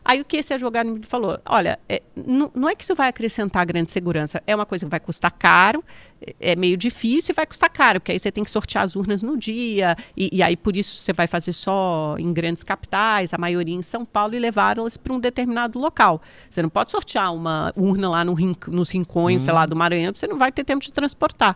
[0.08, 1.38] Aí o que esse advogado me falou?
[1.44, 4.90] Olha, é, não, não, é que isso vai acrescentar grande segurança, é uma coisa que
[4.90, 5.84] vai custar caro,
[6.22, 8.96] é, é meio difícil e vai custar caro, porque aí você tem que sortear as
[8.96, 13.34] urnas no dia, e, e aí por isso você vai fazer só em grandes capitais,
[13.34, 16.22] a maioria em São Paulo, e levá-las para um determinado local.
[16.48, 18.34] Você não pode sortear uma urna lá no
[18.68, 19.44] nos rincões, hum.
[19.44, 21.54] sei lá, do Maranhão, você não vai ter tempo de transportar.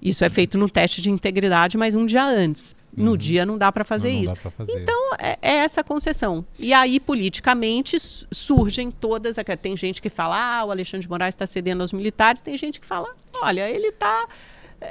[0.00, 2.76] Isso é feito no teste de integridade, mas um dia antes.
[2.96, 3.16] No uhum.
[3.16, 4.36] dia não dá para fazer não, não isso.
[4.36, 4.82] Fazer.
[4.82, 6.44] Então, é, é, essa concessão.
[6.58, 7.96] E aí, politicamente,
[8.30, 9.36] surgem todas.
[9.60, 12.40] Tem gente que fala, ah, o Alexandre de Moraes está cedendo aos militares.
[12.40, 14.26] Tem gente que fala, olha, ele está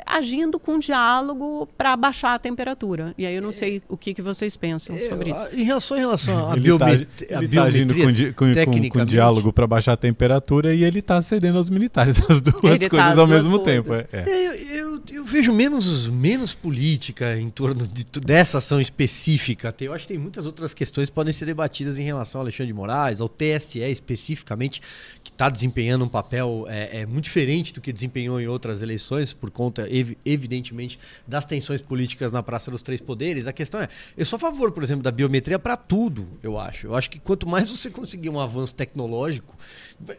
[0.05, 3.13] agindo com diálogo para baixar a temperatura.
[3.17, 5.49] E aí eu não sei o que, que vocês pensam é, sobre isso.
[5.53, 9.65] Em relação, em relação à tá biometria, ele está agindo com, com, com, diálogo para
[9.65, 13.27] baixar a temperatura e ele está cedendo aos militares as duas ele coisas tá ao
[13.27, 13.85] mesmo coisas.
[13.85, 13.93] tempo.
[13.93, 14.07] É.
[14.11, 19.73] É, eu, eu, eu, vejo menos, menos política em torno de, dessa ação específica.
[19.79, 22.67] Eu acho que tem muitas outras questões que podem ser debatidas em relação ao Alexandre
[22.67, 24.81] de Moraes, ao TSE especificamente,
[25.23, 29.31] que está desempenhando um papel é, é, muito diferente do que desempenhou em outras eleições
[29.33, 33.45] por conta conta, ev evidentemente, das tensões políticas na Praça dos Três Poderes.
[33.47, 33.87] A questão é,
[34.17, 36.87] eu sou a favor, por exemplo, da biometria para tudo, eu acho.
[36.87, 39.55] Eu acho que quanto mais você conseguir um avanço tecnológico,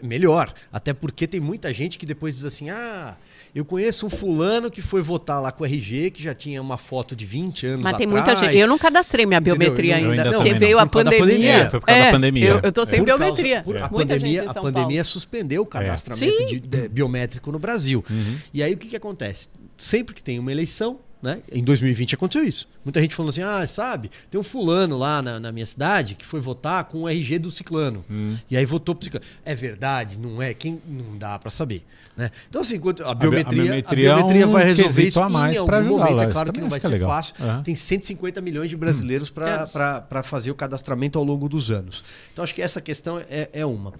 [0.03, 0.53] melhor.
[0.73, 3.17] Até porque tem muita gente que depois diz assim: ah,
[3.55, 6.77] eu conheço um fulano que foi votar lá com o RG, que já tinha uma
[6.77, 8.25] foto de 20 anos Mas tem atrás.
[8.25, 8.61] muita gente.
[8.61, 10.11] Eu não cadastrei minha biometria ainda.
[10.11, 10.85] ainda porque veio não.
[10.85, 11.21] a pandemia.
[11.21, 11.71] pandemia.
[11.71, 12.49] Foi por causa é, da pandemia.
[12.49, 13.63] Eu, eu tô sem por biometria.
[13.63, 16.47] Causa, por, a pandemia, a pandemia suspendeu o cadastramento é.
[16.47, 18.05] de, de, biométrico no Brasil.
[18.09, 18.37] Uhum.
[18.53, 19.49] E aí o que, que acontece?
[19.77, 21.41] Sempre que tem uma eleição, né?
[21.51, 22.69] Em 2020 aconteceu isso.
[22.85, 26.25] Muita gente falando assim: ah, sabe, tem um fulano lá na, na minha cidade que
[26.25, 28.05] foi votar com o RG do ciclano.
[28.11, 28.37] Hum.
[28.51, 29.27] E aí votou pro ciclano.
[29.45, 30.19] É verdade?
[30.19, 30.55] Não é?
[30.55, 31.85] Quem não dá para saber.
[32.17, 32.31] Né?
[32.49, 35.55] Então, assim, a biometria, a biometria, a biometria é um vai resolver isso a mais
[35.55, 36.23] em algum momento.
[36.23, 37.35] É claro que não vai ser é fácil.
[37.39, 37.63] Uhum.
[37.63, 42.03] Tem 150 milhões de brasileiros para fazer o cadastramento ao longo dos anos.
[42.33, 43.93] Então, acho que essa questão é, é uma.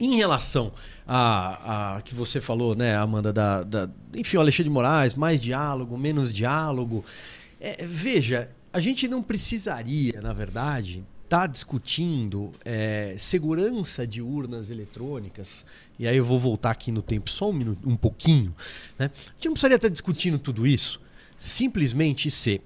[0.00, 0.72] Em relação
[1.06, 5.40] a, a que você falou, né, Amanda, da, da, enfim, o Alexandre de Moraes, mais
[5.40, 7.04] diálogo, menos diálogo.
[7.60, 14.70] É, veja, a gente não precisaria, na verdade, estar tá discutindo é, segurança de urnas
[14.70, 15.64] eletrônicas.
[15.98, 18.54] E aí eu vou voltar aqui no tempo só um, minuto, um pouquinho.
[18.98, 19.06] Né?
[19.06, 21.00] A gente não precisaria estar discutindo tudo isso
[21.42, 22.62] simplesmente ser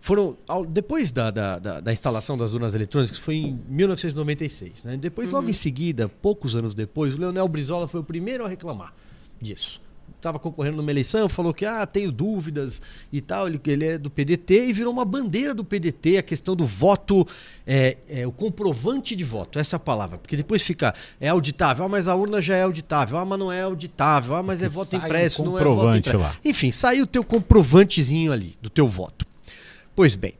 [0.00, 0.36] foram
[0.68, 4.84] depois da, da, da, da, instalação das urnas eletrônicas, foi em 1996.
[4.84, 4.96] Né?
[4.96, 5.34] Depois, uhum.
[5.34, 8.94] logo em seguida, poucos anos depois, o Leonel Brizola foi o primeiro a reclamar
[9.40, 9.80] disso.
[10.16, 13.46] Estava concorrendo numa eleição, falou que ah, tenho dúvidas e tal.
[13.46, 17.26] Ele, ele é do PDT e virou uma bandeira do PDT a questão do voto,
[17.66, 20.18] é, é, o comprovante de voto, essa é a palavra.
[20.18, 23.50] Porque depois fica, é auditável, ah, mas a urna já é auditável, ah, mas não
[23.50, 26.18] é auditável, ah, mas é voto impresso, não é voto impresso.
[26.18, 26.34] Lá.
[26.44, 29.29] Enfim, saiu o teu comprovantezinho ali do teu voto.
[30.00, 30.32] Pois bem,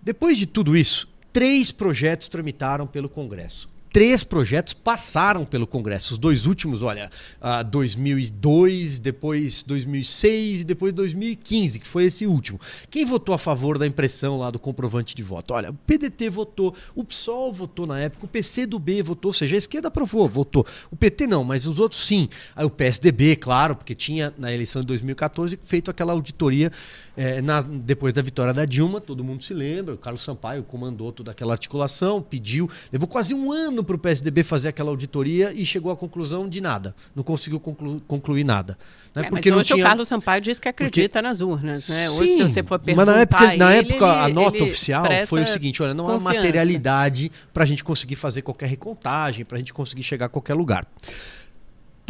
[0.00, 3.68] depois de tudo isso, três projetos tramitaram pelo Congresso.
[3.92, 6.14] Três projetos passaram pelo Congresso.
[6.14, 12.58] Os dois últimos, olha, uh, 2002, depois 2006 e depois 2015, que foi esse último.
[12.90, 15.52] Quem votou a favor da impressão lá do comprovante de voto?
[15.52, 19.58] Olha, o PDT votou, o PSOL votou na época, o PCdoB votou, ou seja, a
[19.58, 20.66] esquerda aprovou, votou.
[20.90, 22.28] O PT não, mas os outros sim.
[22.56, 26.72] Aí o PSDB, claro, porque tinha na eleição de 2014 feito aquela auditoria
[27.16, 31.12] é, na, depois da vitória da Dilma, todo mundo se lembra, o Carlos Sampaio comandou
[31.12, 35.64] toda aquela articulação, pediu, levou quase um ano para o PSDB fazer aquela auditoria e
[35.64, 38.78] chegou à conclusão de nada, não conseguiu conclu, concluir nada.
[39.14, 39.24] Né?
[39.26, 39.84] É, Porque hoje tinha...
[39.84, 41.22] o Carlos Sampaio diz que acredita Porque...
[41.22, 42.10] nas urnas, né?
[42.10, 45.42] Hoje, Sim, se você for mas na época, na época ele, a nota oficial foi
[45.42, 46.28] o seguinte, olha, não confiança.
[46.28, 50.28] há materialidade para a gente conseguir fazer qualquer recontagem, para a gente conseguir chegar a
[50.28, 50.86] qualquer lugar.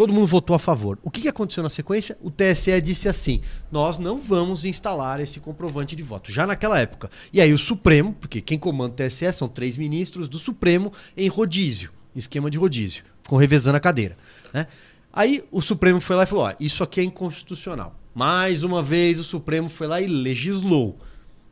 [0.02, 0.98] Todo mundo votou a favor.
[1.00, 2.18] O que, aconteceu na sequência?
[2.20, 7.08] O TSE disse assim: nós não vamos instalar esse comprovante de voto, já naquela época.
[7.32, 11.28] E aí o Supremo, porque quem comanda o TSE são três ministros do Supremo em
[11.28, 14.16] rodízio, esquema de rodízio, ficam revezando a cadeira.
[14.52, 14.66] Né?
[15.12, 17.94] Aí o Supremo foi lá e falou: ó, isso aqui é inconstitucional.
[18.12, 20.98] Mais uma vez o Supremo foi lá e legislou.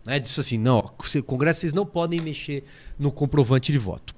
[0.05, 0.19] Né?
[0.19, 2.65] Disse assim: não, o Congresso vocês não podem mexer
[2.99, 4.13] no comprovante de voto.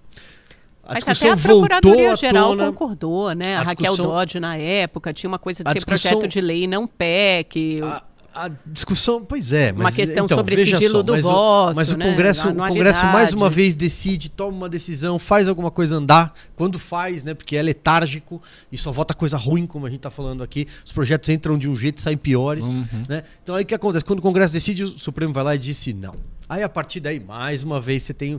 [0.84, 3.56] A Mas até a Procuradoria-Geral concordou, né?
[3.56, 6.88] A, a Raquel Dodge, na época, tinha uma coisa de ser projeto de lei não
[6.88, 7.80] PEC.
[7.82, 8.02] A,
[8.34, 11.76] a discussão, pois é, mas, uma questão então, sobre sigilo só, do mas voto, o,
[11.76, 12.04] mas né?
[12.04, 16.34] o Congresso, o Congresso mais uma vez decide, toma uma decisão, faz alguma coisa andar,
[16.56, 17.34] quando faz, né?
[17.34, 18.40] Porque é letárgico
[18.70, 20.66] e só vota coisa ruim, como a gente está falando aqui.
[20.84, 22.86] Os projetos entram de um jeito e saem piores, uhum.
[23.08, 23.22] né?
[23.42, 24.04] Então aí o que acontece?
[24.04, 26.14] Quando o Congresso decide, o Supremo vai lá e disse não.
[26.52, 28.38] Aí a partir daí, mais uma vez, você tem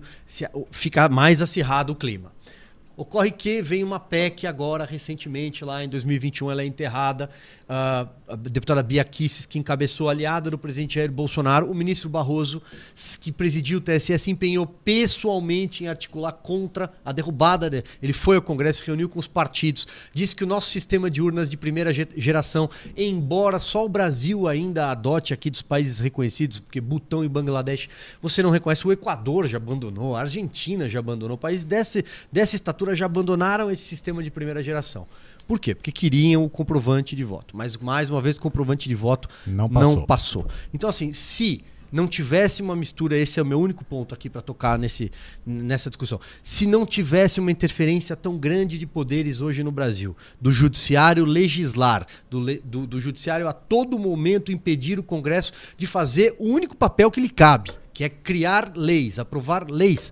[0.70, 2.32] fica mais acirrado o clima.
[2.96, 7.28] Ocorre que vem uma PEC agora, recentemente, lá em 2021, ela é enterrada.
[7.64, 12.08] Uh, a deputada Bia Kisses, que encabeçou a aliada do presidente Jair Bolsonaro, o ministro
[12.08, 12.62] Barroso,
[13.20, 17.84] que presidiu o TSE, se empenhou pessoalmente em articular contra a derrubada.
[18.02, 21.50] Ele foi ao Congresso, reuniu com os partidos, disse que o nosso sistema de urnas
[21.50, 27.26] de primeira geração, embora só o Brasil ainda adote aqui dos países reconhecidos, porque Butão
[27.26, 27.90] e Bangladesh
[28.22, 32.83] você não reconhece, o Equador já abandonou, a Argentina já abandonou, países desse, dessa estatura
[32.96, 35.08] já abandonaram esse sistema de primeira geração.
[35.48, 35.76] Por quê?
[35.76, 37.56] Porque queriam o comprovante de voto.
[37.56, 39.96] Mas, mais uma vez, o comprovante de voto não passou.
[39.96, 40.48] Não passou.
[40.74, 44.42] Então, assim, se não tivesse uma mistura, esse é o meu único ponto aqui para
[44.42, 45.12] tocar nesse,
[45.46, 46.20] nessa discussão.
[46.42, 52.08] Se não tivesse uma interferência tão grande de poderes hoje no Brasil, do judiciário legislar,
[52.32, 57.12] do, do, do judiciário a todo momento impedir o Congresso de fazer o único papel
[57.12, 60.12] que lhe cabe, que é criar leis, aprovar leis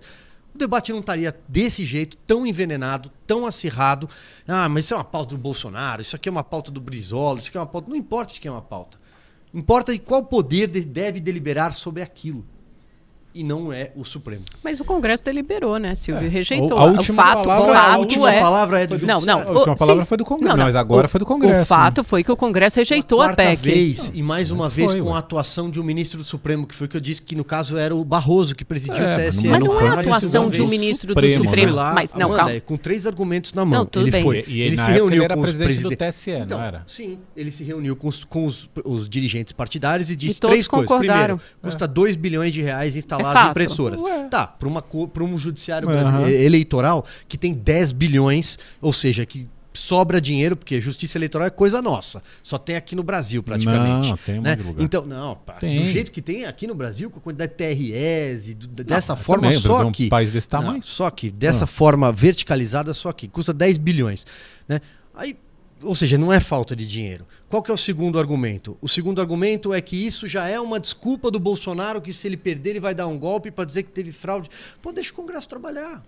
[0.54, 4.08] o debate não estaria desse jeito, tão envenenado, tão acirrado.
[4.46, 7.38] Ah, mas isso é uma pauta do Bolsonaro, isso aqui é uma pauta do Brizola,
[7.38, 7.88] isso aqui é uma pauta.
[7.88, 9.00] Não importa de quem é uma pauta.
[9.54, 12.44] Importa de qual poder deve deliberar sobre aquilo
[13.34, 14.44] e não é o Supremo.
[14.62, 16.26] Mas o Congresso deliberou, né, Silvio?
[16.26, 16.28] É.
[16.28, 16.78] Rejeitou.
[16.78, 18.40] A o fato, palavra, o fato a última é...
[18.40, 19.40] palavra é do Não, não.
[19.40, 20.08] A última o, palavra sim.
[20.08, 20.64] foi do Congresso, não, não.
[20.64, 21.62] mas agora o, foi do Congresso.
[21.62, 23.62] O fato foi que o Congresso rejeitou a PEC.
[23.62, 26.66] vez, não, e mais uma vez foi, com a atuação de um ministro do Supremo,
[26.66, 29.16] que foi que eu disse que no caso era o Barroso que presidiu é, o
[29.16, 29.48] TSE.
[29.48, 31.74] Mas não, é a atuação de um ministro Supremo, do Supremo.
[31.74, 32.60] Lá, mas, não, Amanda, calma.
[32.60, 33.80] com três argumentos na mão.
[33.80, 34.22] Não, tudo ele bem.
[34.22, 34.44] foi.
[34.46, 36.82] E, ele se reuniu com os presidentes do TSE, então, não era?
[36.86, 38.08] Sim, ele se reuniu com
[38.84, 40.98] os dirigentes partidários e disse três coisas.
[40.98, 44.02] Primeiro, custa 2 bilhões de reais instalar as impressoras.
[44.02, 44.28] Ué.
[44.28, 46.28] Tá, para um judiciário uhum.
[46.28, 51.80] eleitoral que tem 10 bilhões, ou seja, que sobra dinheiro, porque justiça eleitoral é coisa
[51.80, 52.22] nossa.
[52.42, 54.10] Só tem aqui no Brasil, praticamente.
[54.10, 54.56] Não, tem né?
[54.78, 58.54] Então, não, pá, do jeito que tem aqui no Brasil, com a quantidade de TRS,
[58.54, 60.06] do, dessa não, forma, também, só aqui.
[60.06, 60.74] Um país desse tamanho.
[60.74, 61.66] Não, só aqui, dessa ah.
[61.66, 63.28] forma verticalizada, só aqui.
[63.28, 64.26] Custa 10 bilhões.
[64.68, 64.80] Né?
[65.14, 65.36] Aí
[65.82, 67.26] ou seja, não é falta de dinheiro.
[67.48, 68.76] Qual que é o segundo argumento?
[68.80, 72.36] O segundo argumento é que isso já é uma desculpa do Bolsonaro que se ele
[72.36, 74.48] perder ele vai dar um golpe para dizer que teve fraude.
[74.80, 76.02] Pô, deixa o Congresso trabalhar.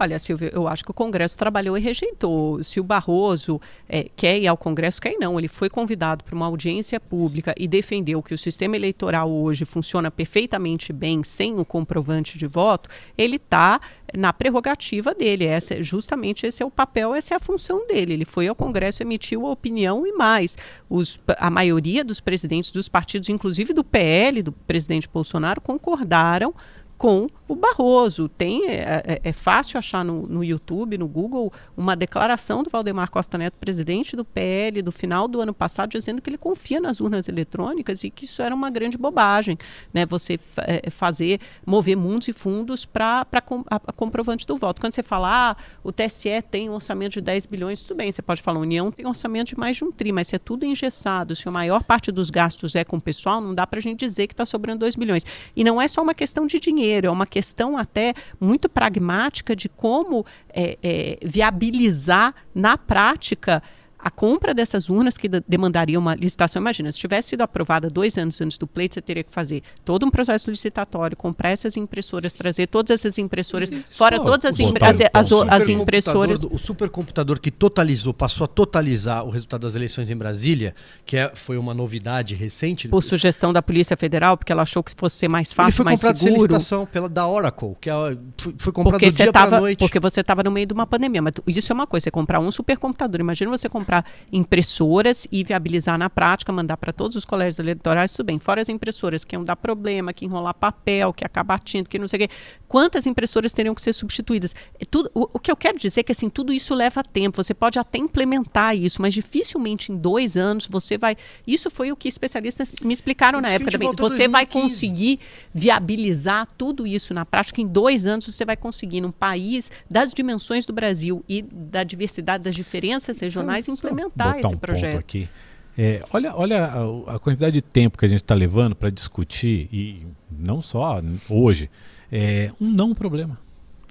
[0.00, 2.62] Olha, Silvio, eu acho que o Congresso trabalhou e rejeitou.
[2.62, 5.36] Se o Barroso é, quer ir ao Congresso, quer ir não.
[5.36, 10.08] Ele foi convidado para uma audiência pública e defendeu que o sistema eleitoral hoje funciona
[10.08, 12.88] perfeitamente bem sem o comprovante de voto.
[13.16, 13.80] Ele está
[14.16, 15.44] na prerrogativa dele.
[15.44, 18.12] Essa, justamente esse é o papel, essa é a função dele.
[18.12, 20.56] Ele foi ao Congresso, emitiu a opinião e mais.
[20.88, 26.54] Os, a maioria dos presidentes dos partidos, inclusive do PL, do presidente Bolsonaro, concordaram
[26.98, 28.28] com o Barroso.
[28.28, 33.10] Tem, é, é, é fácil achar no, no, YouTube, no Google, uma declaração do Valdemar
[33.10, 37.00] Costa Neto, presidente do PL, do final do ano passado, dizendo que ele confia nas
[37.00, 39.56] urnas eletrônicas e que isso era uma grande bobagem,
[39.94, 40.04] né?
[40.06, 44.80] Você é, fazer, mover mundos e fundos para com, a, a comprovante do voto.
[44.80, 48.20] Quando você fala, ah, o TSE tem um orçamento de 10 bilhões, tudo bem, você
[48.20, 50.38] pode falar, a União tem um orçamento de mais de um tri, mas se é
[50.38, 53.78] tudo engessado, se a maior parte dos gastos é com o pessoal, não dá para
[53.78, 55.24] a gente dizer que está sobrando 2 bilhões.
[55.54, 59.54] E não é só uma questão de dinheiro, dinheiro, é uma questão até muito pragmática
[59.54, 63.62] de como é, é, viabilizar na prática
[63.98, 66.60] a compra dessas urnas que demandaria uma licitação.
[66.60, 70.06] Imagina, se tivesse sido aprovada dois anos antes do pleito, você teria que fazer todo
[70.06, 75.32] um processo licitatório, comprar essas impressoras, trazer todas essas impressoras, fora todas as, as, as,
[75.48, 76.42] as impressoras.
[76.42, 81.32] O supercomputador que totalizou, passou a totalizar o resultado das eleições em Brasília, que é,
[81.34, 82.88] foi uma novidade recente.
[82.88, 86.12] Por sugestão da Polícia Federal, porque ela achou que fosse ser mais fácil, mais seguro.
[86.12, 87.94] Ele foi comprado sem licitação pela da Oracle, que é,
[88.36, 89.78] foi, foi comprado porque do dia para noite.
[89.78, 91.20] Porque você estava no meio de uma pandemia.
[91.20, 93.20] Mas isso é uma coisa, você comprar um supercomputador.
[93.20, 98.12] Imagina você comprar comprar impressoras e viabilizar na prática, mandar para todos os colégios eleitorais,
[98.12, 98.38] tudo bem.
[98.38, 102.06] Fora as impressoras que iam dar problema, que enrolar papel, que acabar tinta, que não
[102.06, 102.34] sei o quê.
[102.68, 104.54] Quantas impressoras teriam que ser substituídas?
[104.78, 107.42] É tudo, o, o, que eu quero dizer é que assim, tudo isso leva tempo.
[107.42, 111.16] Você pode até implementar isso, mas dificilmente em dois anos você vai.
[111.46, 113.90] Isso foi o que especialistas me explicaram na época também.
[113.96, 115.18] Você vai conseguir
[115.54, 117.62] viabilizar tudo isso na prática.
[117.62, 122.44] Em dois anos você vai conseguir, num país das dimensões do Brasil e da diversidade
[122.44, 124.98] das diferenças regionais, implementar esse um projeto.
[124.98, 125.28] aqui.
[125.76, 129.68] É, olha olha a, a, quantidade de tempo que a gente está levando para discutir,
[129.72, 131.70] e não só hoje,
[132.10, 133.38] é um não problema.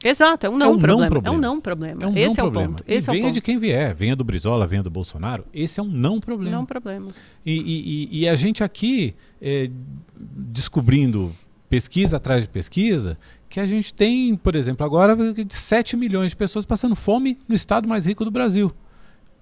[0.03, 1.01] Exato, é um não, é um problema.
[1.01, 1.27] não problema.
[1.27, 2.03] É um não problema.
[2.03, 2.83] É um esse não é o ponto.
[2.87, 3.33] Esse e venha é o ponto.
[3.33, 6.57] de quem vier, venha do Brizola, venha do Bolsonaro, esse é um não problema.
[6.57, 7.09] Não problema.
[7.45, 9.69] E, e, e a gente aqui é,
[10.15, 11.33] descobrindo
[11.69, 13.17] pesquisa atrás de pesquisa,
[13.49, 15.17] que a gente tem, por exemplo, agora
[15.49, 18.73] 7 milhões de pessoas passando fome no estado mais rico do Brasil.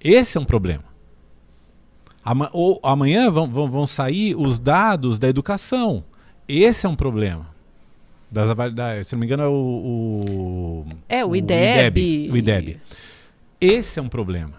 [0.01, 0.83] Esse é um problema.
[2.23, 6.03] Ama ou, amanhã vão, vão, vão sair os dados da educação.
[6.47, 7.47] Esse é um problema.
[8.31, 9.51] Das, da, se não me engano, é o.
[9.51, 12.01] o é, o, o IDEB.
[12.01, 12.31] IDEB.
[12.31, 12.79] O IDEB.
[13.61, 14.53] Esse é um problema.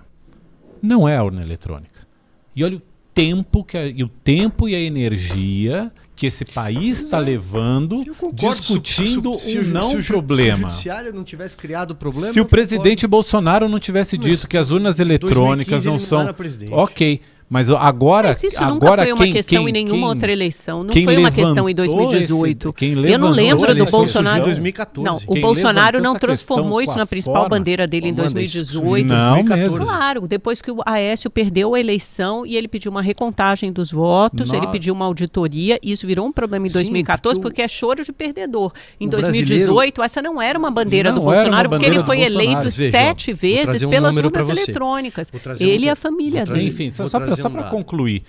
[0.81, 2.07] Não é a urna eletrônica.
[2.55, 7.05] E olha o tempo, que a, e o tempo e a energia que esse país
[7.05, 8.01] está levando
[8.33, 10.57] discutindo se, se, um não se, problema.
[10.57, 12.33] Se o judiciário não tivesse criado o problema.
[12.33, 16.35] Se o presidente Bolsonaro não tivesse dito que as urnas eletrônicas não são.
[16.73, 17.21] Ok.
[17.49, 18.29] Mas agora.
[18.29, 20.83] Mas isso nunca agora, foi uma quem, questão quem, em nenhuma quem, outra eleição.
[20.83, 22.75] Não foi uma questão em 2018.
[22.77, 24.45] Esse, eu não lembro do Bolsonaro.
[24.45, 25.27] 2014.
[25.27, 29.07] Não, o Bolsonaro não transformou isso na principal forma, bandeira dele em 2018.
[29.07, 29.79] Não, 2014.
[29.79, 29.87] Mesmo.
[29.87, 34.49] Claro, depois que o Aécio perdeu a eleição e ele pediu uma recontagem dos votos,
[34.49, 34.57] Nossa.
[34.57, 37.69] ele pediu uma auditoria, e isso virou um problema em 2014, Sim, porque, porque é
[37.69, 38.73] choro de perdedor.
[39.01, 43.85] Em 2018, essa não era uma bandeira do Bolsonaro, porque ele foi eleito sete vezes
[43.85, 45.31] pelas urnas eletrônicas.
[45.61, 46.69] Ele e a família dele.
[46.69, 47.36] Enfim, só para
[47.71, 48.23] concluir.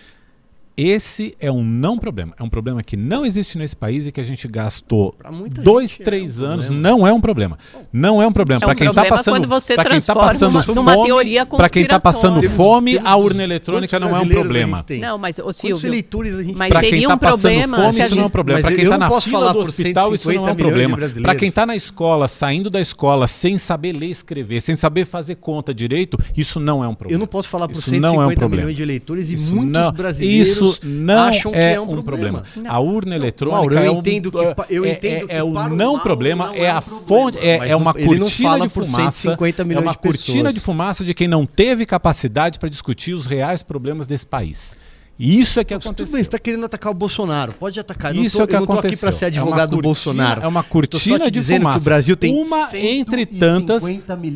[0.77, 2.35] Esse é um não problema.
[2.39, 5.15] É um problema que não existe nesse país e que a gente gastou
[5.63, 6.69] dois, três é um anos.
[6.69, 7.57] Não é um problema.
[7.91, 8.61] Não é um problema.
[8.61, 11.81] É um para quem está passando, para quem tá passando fome, numa teoria para quem
[11.81, 14.85] está passando fome, temos, a urna eletrônica não é um problema.
[14.99, 17.77] Não, mas o Silvio, leitores a gente mas seria tá um problema.
[17.77, 18.61] Fome, isso não é um problema.
[18.61, 20.97] Para quem está na fila do hospital, isso não é um problema.
[21.23, 25.07] Para quem está na escola, saindo da escola sem saber ler e escrever, sem saber
[25.07, 27.15] fazer conta direito, isso não é um problema.
[27.15, 31.51] Eu não posso falar por 150 milhões de eleitores e muitos brasileiros isso não acham
[31.51, 32.41] que é, é um problema.
[32.41, 32.69] problema.
[32.69, 34.37] A urna eletrônica Mauro, eu é entendo que
[34.69, 37.75] eu é, entendo é, que é o não problema, é, é a fonte, é, é
[37.75, 42.69] uma cortina de fumaça, é uma cortina de fumaça de quem não teve capacidade para
[42.69, 44.75] discutir os reais problemas desse país.
[45.19, 46.05] Isso é que aconteceu.
[46.05, 47.53] Tudo bem, você está querendo atacar o Bolsonaro.
[47.53, 48.15] Pode atacar.
[48.15, 49.77] Isso eu não tô, é que eu não tô aqui para ser advogado é cortina,
[49.77, 50.41] do Bolsonaro.
[50.43, 51.79] É uma cortina de dizendo fumaça.
[51.79, 53.83] que o Brasil tem uma entre tantas,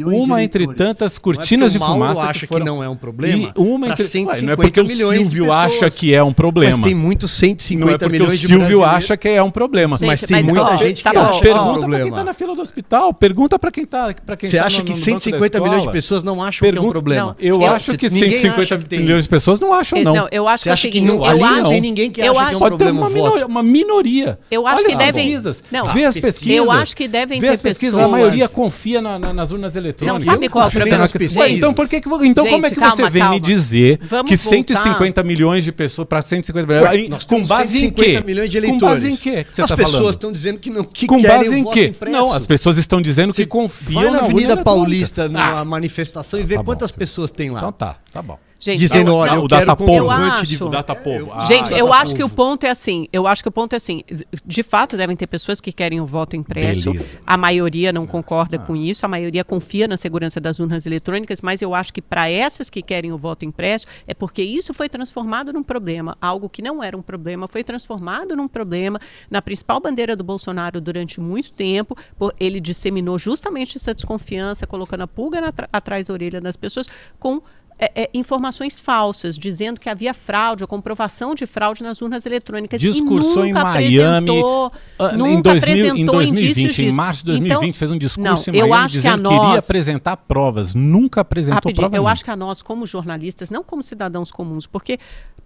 [0.03, 2.19] uma entre tantas cortinas não é de fumaça.
[2.19, 3.53] O acha que, foram, que, não é um problema.
[3.55, 6.71] uma entre 150 não é porque milhões o Silvio acha que é um problema.
[6.71, 9.97] Mas tem muitos 150 não é milhões de o Silvio acha que é um problema.
[9.97, 11.81] Gente, mas tem muita gente que tá acha que é um problema.
[11.81, 13.13] Pergunta para quem está na fila do hospital.
[13.13, 16.71] Pergunta para quem está para quem Você acha que 150 milhões de pessoas não acham
[16.71, 17.35] que é um problema?
[17.39, 20.27] Eu acho que 150 milhões de pessoas não acham não.
[20.31, 21.21] Eu acho que não
[21.69, 24.39] tem ninguém que acha que é um problema uma, minoria, uma minoria.
[24.49, 25.31] Eu acho Olha que devem.
[25.31, 25.63] Pesquisas.
[25.71, 26.55] Não, vê as pesquisas.
[26.55, 27.99] Eu acho que devem ter pesquisas.
[27.99, 30.25] A maioria confia na, na, nas urnas eletrônicas.
[30.25, 31.51] Não sabe qual é o problema das pesquisas.
[31.51, 33.35] Então, por que, que então Gente, como é que calma, você vem calma.
[33.35, 35.23] me dizer Vamos que 150 voltar.
[35.23, 37.09] milhões de pessoas para 150 milhões?
[37.09, 38.21] Nós com base em quê?
[38.25, 38.81] milhões de eleitores.
[38.81, 39.45] Com base em quê?
[39.53, 41.95] Que as tá pessoas estão dizendo que não que com base em quê?
[42.09, 46.63] Não, as pessoas estão dizendo que confiam na Avenida Paulista na manifestação e vê tá
[46.63, 47.59] quantas pessoas tem lá.
[47.59, 48.37] Então tá, tá bom.
[48.61, 51.31] Gente, dizendo, olha, eu o quero comprovante de data povo.
[51.33, 53.77] Ah, gente, eu acho que o ponto é assim, eu acho que o ponto é
[53.77, 54.03] assim,
[54.45, 56.91] de fato devem ter pessoas que querem o voto impresso.
[56.91, 57.17] Beleza.
[57.25, 58.59] A maioria não concorda ah.
[58.59, 62.29] com isso, a maioria confia na segurança das urnas eletrônicas, mas eu acho que para
[62.29, 66.61] essas que querem o voto impresso é porque isso foi transformado num problema, algo que
[66.61, 71.51] não era um problema, foi transformado num problema na principal bandeira do Bolsonaro durante muito
[71.51, 76.55] tempo, por, ele disseminou justamente essa desconfiança, colocando a pulga na, atrás da orelha das
[76.55, 76.85] pessoas
[77.17, 77.41] com
[77.81, 82.79] é, é, informações falsas, dizendo que havia fraude, a comprovação de fraude nas urnas eletrônicas.
[82.79, 84.71] Discursou em Miami uh,
[85.17, 88.55] nunca em, 2000, apresentou em 2020, em março de 2020, então, fez um discurso não,
[88.55, 90.75] em Miami eu acho que, a nós, que iria apresentar provas.
[90.75, 91.97] Nunca apresentou provas.
[91.97, 94.99] Eu acho que a nós, como jornalistas, não como cidadãos comuns, porque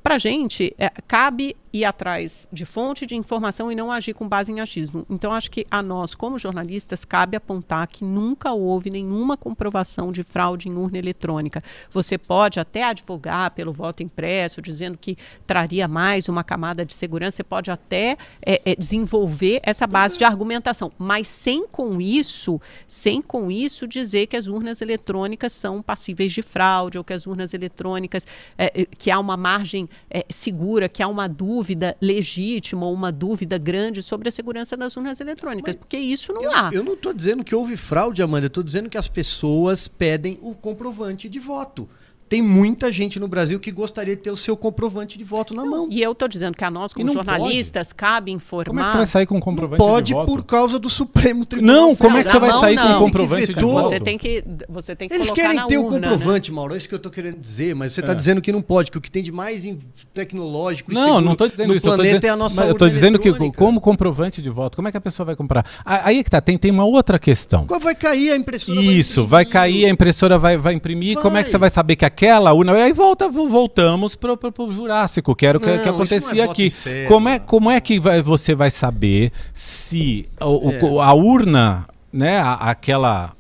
[0.04, 4.30] para a gente, é, cabe ir atrás de fonte de informação e não agir com
[4.30, 5.06] base em achismo.
[5.10, 10.24] Então, acho que a nós, como jornalistas, cabe apontar que nunca houve nenhuma comprovação de
[10.24, 11.62] fraude em urna eletrônica.
[11.92, 17.38] Você pode até advogar pelo voto impresso, dizendo que traria mais uma camada de segurança,
[17.38, 23.22] você pode até é, é, desenvolver essa base de argumentação, mas sem com isso, sem
[23.22, 27.54] com isso dizer que as urnas eletrônicas são passíveis de fraude ou que as urnas
[27.54, 28.26] eletrônicas,
[28.58, 31.65] é, é que há uma margem é, segura, que há uma dúvida
[32.02, 36.42] legítima ou uma dúvida grande sobre a segurança das urnas eletrônicas, Mas porque isso não
[36.42, 36.70] eu, há.
[36.74, 40.38] Eu não estou dizendo que houve fraude, Amanda, eu estou dizendo que as pessoas pedem
[40.42, 41.90] o comprovante de voto
[42.36, 45.64] tem muita gente no Brasil que gostaria de ter o seu comprovante de voto na
[45.64, 45.88] mão.
[45.90, 47.96] E eu estou dizendo que a nós, como jornalistas, pode.
[47.96, 48.68] cabe informar.
[48.68, 50.26] Como é que você vai sair com um comprovante não pode de voto?
[50.26, 52.88] por causa do Supremo Tribunal Não, como é que você vai sair não.
[52.88, 53.88] com um comprovante de voto?
[53.88, 56.56] Você tem que, você tem que Eles querem ter urna, o comprovante, né?
[56.56, 58.16] Mauro, é isso que eu estou querendo dizer, mas você está é.
[58.16, 59.66] dizendo que não pode, que o que tem de mais
[60.14, 62.90] tecnológico e não, não tô dizendo no isso, planeta dizendo, é a nossa Eu estou
[62.90, 65.66] dizendo que como comprovante de voto, como é que a pessoa vai comprar?
[65.86, 67.66] Aí é que tá, tem, tem uma outra questão.
[67.66, 68.82] Qual vai cair a impressora?
[68.82, 72.04] Isso, vai, cair, a impressora vai, vai imprimir, como é que você vai saber que
[72.04, 72.74] aquela urna...
[72.74, 76.70] Aí volta, voltamos para o Jurássico, que era o que, não, que acontecia é aqui.
[77.08, 80.84] como, é, como é que vai, você vai saber se o, é.
[80.84, 83.34] o, a urna, né, a, aquela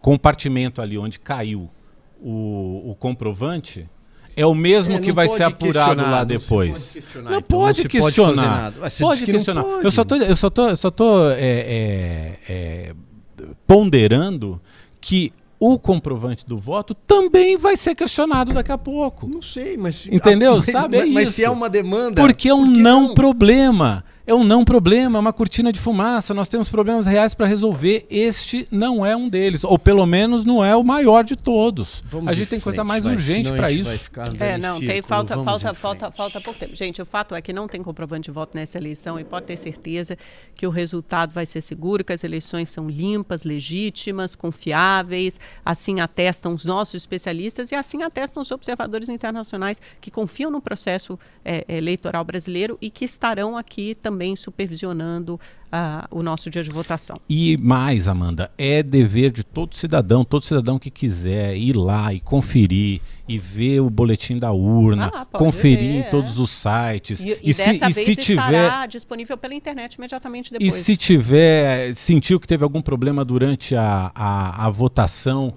[0.00, 1.70] compartimento ali onde caiu
[2.20, 3.88] o, o comprovante,
[4.36, 6.96] é o mesmo é, que vai ser apurado lá depois.
[7.16, 8.72] Não, não pode não questionar.
[8.72, 9.64] Pode, pode questionar.
[9.82, 12.94] Eu só tô, eu só tô, eu só tô é, é, é,
[13.66, 14.60] ponderando
[15.00, 19.28] que o comprovante do voto também vai ser questionado daqui a pouco.
[19.28, 20.06] Não sei, mas.
[20.06, 20.56] Entendeu?
[20.58, 20.98] Mas, Sabe?
[20.98, 22.20] Mas, é mas se é uma demanda.
[22.20, 26.34] Porque é um não, não problema é um não problema, é uma cortina de fumaça.
[26.34, 28.06] Nós temos problemas reais para resolver.
[28.10, 32.04] Este não é um deles, ou pelo menos não é o maior de todos.
[32.06, 33.88] Vamos a gente tem frente, coisa mais vai, urgente para isso.
[34.38, 36.76] É, não, tem falta, falta, falta, falta pouco tempo.
[36.76, 39.56] Gente, o fato é que não tem comprovante de voto nessa eleição e pode ter
[39.56, 40.18] certeza
[40.54, 45.40] que o resultado vai ser seguro, que as eleições são limpas, legítimas, confiáveis.
[45.64, 51.18] Assim atestam os nossos especialistas e assim atestam os observadores internacionais que confiam no processo
[51.42, 56.70] é, eleitoral brasileiro e que estarão aqui também também supervisionando uh, o nosso dia de
[56.70, 57.16] votação.
[57.28, 62.18] E mais, Amanda, é dever de todo cidadão, todo cidadão que quiser ir lá e
[62.18, 66.10] conferir e ver o boletim da urna, ah, conferir ver, em é.
[66.10, 67.20] todos os sites.
[67.20, 70.74] E, e, e se, e se tiver disponível pela internet imediatamente depois.
[70.74, 75.54] E se tiver, sentiu que teve algum problema durante a, a, a votação,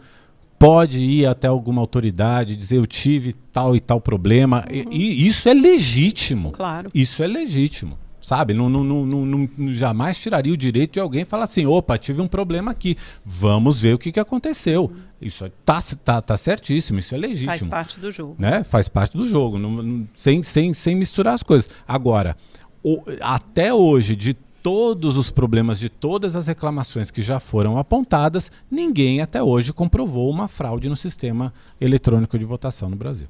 [0.60, 4.64] pode ir até alguma autoridade dizer eu tive tal e tal problema.
[4.72, 4.92] Uhum.
[4.92, 6.52] E, e, isso é legítimo.
[6.52, 6.92] Claro.
[6.94, 7.98] Isso é legítimo.
[8.22, 8.54] Sabe?
[8.54, 12.28] Não, não, não, não, jamais tiraria o direito de alguém falar assim: opa, tive um
[12.28, 12.96] problema aqui,
[13.26, 14.92] vamos ver o que, que aconteceu.
[15.20, 17.48] Isso tá, tá, tá certíssimo, isso é legítimo.
[17.48, 18.36] Faz parte do jogo.
[18.38, 18.64] Né?
[18.64, 21.70] Faz parte do jogo, não, sem, sem, sem misturar as coisas.
[21.88, 22.38] Agora,
[22.84, 28.52] o, até hoje, de todos os problemas, de todas as reclamações que já foram apontadas,
[28.70, 33.28] ninguém até hoje comprovou uma fraude no sistema eletrônico de votação no Brasil.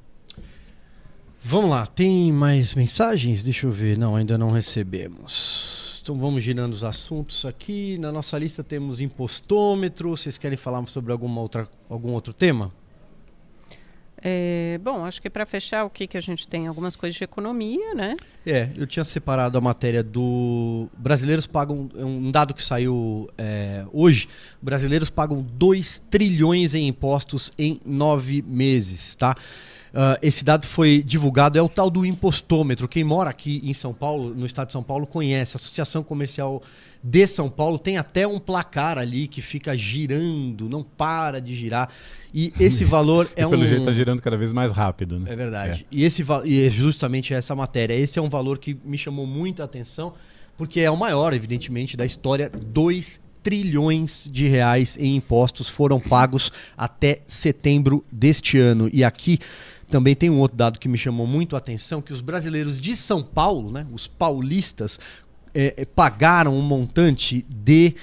[1.44, 3.42] Vamos lá, tem mais mensagens?
[3.42, 3.98] Deixa eu ver.
[3.98, 6.00] Não, ainda não recebemos.
[6.00, 7.98] Então vamos girando os assuntos aqui.
[7.98, 10.10] Na nossa lista temos impostômetro.
[10.10, 12.72] Vocês querem falar sobre alguma outra, algum outro tema?
[14.24, 16.68] É, bom, acho que para fechar, o que, que a gente tem?
[16.68, 18.16] Algumas coisas de economia, né?
[18.46, 20.88] É, eu tinha separado a matéria do.
[20.96, 21.90] Brasileiros pagam.
[21.96, 24.28] É um dado que saiu é, hoje.
[24.62, 29.36] Brasileiros pagam 2 trilhões em impostos em nove meses, tá?
[29.92, 32.88] Uh, esse dado foi divulgado, é o tal do impostômetro.
[32.88, 35.54] Quem mora aqui em São Paulo, no estado de São Paulo, conhece.
[35.54, 36.62] A Associação Comercial
[37.04, 41.90] de São Paulo tem até um placar ali que fica girando, não para de girar.
[42.32, 43.50] E esse valor é e pelo um.
[43.50, 45.30] Pelo jeito está girando cada vez mais rápido, né?
[45.30, 45.86] É verdade.
[45.90, 45.94] É.
[45.94, 47.92] E, esse, e é justamente essa matéria.
[47.92, 50.14] Esse é um valor que me chamou muita atenção,
[50.56, 52.48] porque é o maior, evidentemente, da história.
[52.50, 58.88] 2 trilhões de reais em impostos foram pagos até setembro deste ano.
[58.92, 59.38] E aqui
[59.92, 62.96] também tem um outro dado que me chamou muito a atenção, que os brasileiros de
[62.96, 64.98] São Paulo, né, os paulistas,
[65.54, 67.94] é, é pagaram um montante de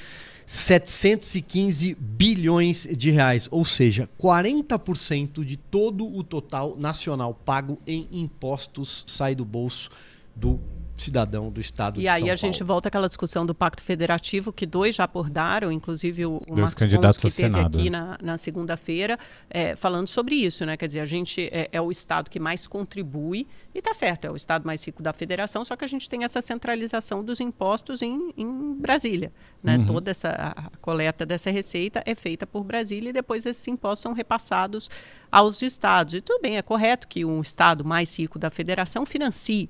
[0.45, 9.03] 715 bilhões de reais, ou seja, 40% de todo o total nacional pago em impostos
[9.07, 9.89] sai do bolso
[10.35, 10.59] do
[11.01, 12.27] cidadão do estado e de São Paulo.
[12.27, 16.25] E aí a gente volta àquela discussão do Pacto Federativo, que dois já abordaram, inclusive
[16.25, 17.77] o, o Marcos Pontes, que teve Senado.
[17.77, 19.17] aqui na, na segunda-feira,
[19.49, 20.65] é, falando sobre isso.
[20.65, 20.75] Né?
[20.75, 24.31] Quer dizer, a gente é, é o estado que mais contribui, e está certo, é
[24.31, 28.01] o estado mais rico da federação, só que a gente tem essa centralização dos impostos
[28.01, 29.31] em, em Brasília.
[29.63, 29.77] Né?
[29.77, 29.85] Uhum.
[29.85, 34.13] Toda essa a coleta dessa receita é feita por Brasília e depois esses impostos são
[34.13, 34.89] repassados
[35.31, 36.13] aos estados.
[36.13, 39.69] E tudo bem, é correto que um estado mais rico da federação financie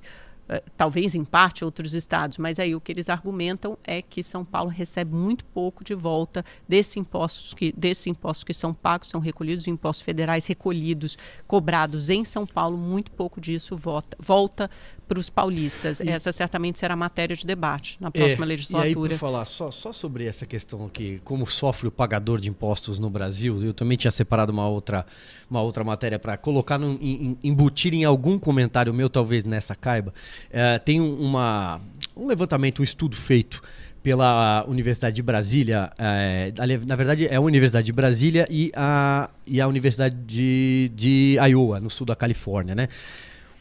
[0.75, 4.69] talvez em parte outros estados, mas aí o que eles argumentam é que São Paulo
[4.69, 9.67] recebe muito pouco de volta desses impostos que, desses impostos que são pagos, são recolhidos,
[9.67, 14.69] impostos federais recolhidos, cobrados em São Paulo, muito pouco disso volta, volta
[15.09, 15.99] para os paulistas.
[15.99, 18.87] E, essa certamente será matéria de debate na próxima é, legislatura.
[18.87, 22.47] E aí, por falar só, só sobre essa questão aqui, como sofre o pagador de
[22.47, 25.05] impostos no Brasil, eu também tinha separado uma outra,
[25.49, 30.13] uma outra matéria para colocar, no, em, embutir em algum comentário meu, talvez nessa caiba.
[30.51, 31.81] É, tem uma,
[32.15, 33.61] um levantamento, um estudo feito
[34.03, 35.91] pela Universidade de Brasília.
[35.97, 36.53] É,
[36.85, 41.79] na verdade, é a Universidade de Brasília e a, e a Universidade de, de Iowa,
[41.79, 42.75] no sul da Califórnia.
[42.75, 42.87] Né?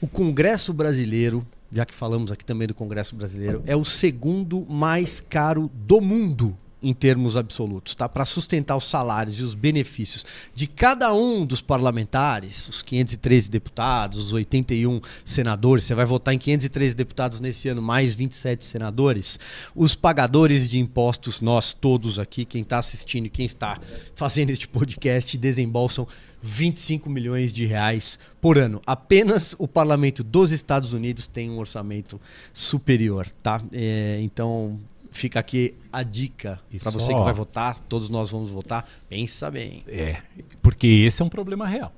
[0.00, 5.20] O Congresso Brasileiro, já que falamos aqui também do Congresso Brasileiro, é o segundo mais
[5.20, 8.08] caro do mundo em termos absolutos, tá?
[8.08, 10.24] Para sustentar os salários e os benefícios
[10.54, 16.38] de cada um dos parlamentares, os 513 deputados, os 81 senadores, você vai votar em
[16.38, 19.40] 513 deputados nesse ano, mais 27 senadores,
[19.74, 23.80] os pagadores de impostos, nós todos aqui, quem está assistindo e quem está
[24.14, 26.06] fazendo este podcast, desembolsam
[26.40, 28.80] 25 milhões de reais por ano.
[28.86, 32.20] Apenas o parlamento dos Estados Unidos tem um orçamento
[32.52, 33.60] superior, tá?
[33.72, 34.78] É, então
[35.18, 39.82] Fica aqui a dica para você que vai votar, todos nós vamos votar, pensa bem.
[39.88, 40.22] É,
[40.62, 41.92] porque esse é um problema real.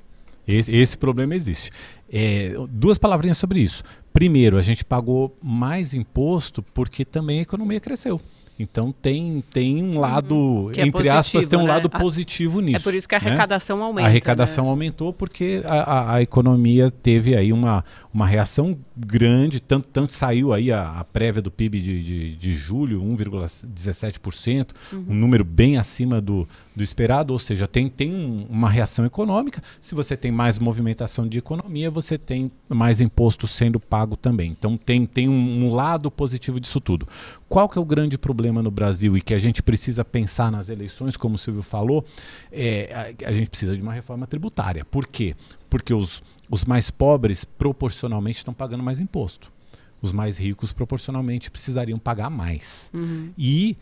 [0.49, 1.71] Esse, esse problema existe.
[2.11, 3.85] É, duas palavrinhas sobre isso.
[4.11, 8.19] Primeiro, a gente pagou mais imposto porque também a economia cresceu.
[8.61, 10.71] Então tem, tem um lado, uhum.
[10.77, 11.69] é entre positivo, aspas, tem um né?
[11.69, 12.77] lado positivo nisso.
[12.77, 13.29] É por isso que a né?
[13.29, 13.85] arrecadação né?
[13.85, 14.07] aumenta.
[14.07, 14.71] A arrecadação né?
[14.71, 17.83] aumentou porque a, a, a, economia teve aí uma,
[18.13, 22.53] uma reação grande, tanto, tanto saiu aí a, a prévia do PIB de, de, de
[22.55, 25.07] julho, 1,17%, uhum.
[25.09, 26.47] um número bem acima do,
[26.81, 29.63] do esperado, ou seja, tem, tem um, uma reação econômica.
[29.79, 34.51] Se você tem mais movimentação de economia, você tem mais imposto sendo pago também.
[34.51, 37.07] Então tem, tem um, um lado positivo disso tudo.
[37.51, 40.71] Qual que é o grande problema no Brasil e que a gente precisa pensar nas
[40.71, 42.03] eleições, como o Silvio falou,
[42.51, 44.83] é, a, a gente precisa de uma reforma tributária.
[44.83, 45.37] Por quê?
[45.69, 49.53] Porque os, os mais pobres proporcionalmente estão pagando mais imposto.
[50.01, 52.91] Os mais ricos proporcionalmente precisariam pagar mais.
[52.95, 53.33] Uhum.
[53.37, 53.77] E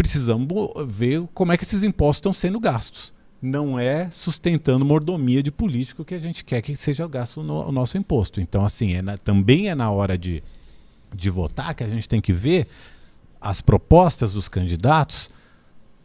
[0.00, 0.48] precisamos
[0.88, 3.12] ver como é que esses impostos estão sendo gastos.
[3.42, 7.72] Não é sustentando mordomia de político que a gente quer que seja gasto no, o
[7.72, 8.40] nosso imposto.
[8.40, 10.42] Então, assim, é na, também é na hora de
[11.14, 12.66] de votar que a gente tem que ver
[13.40, 15.30] as propostas dos candidatos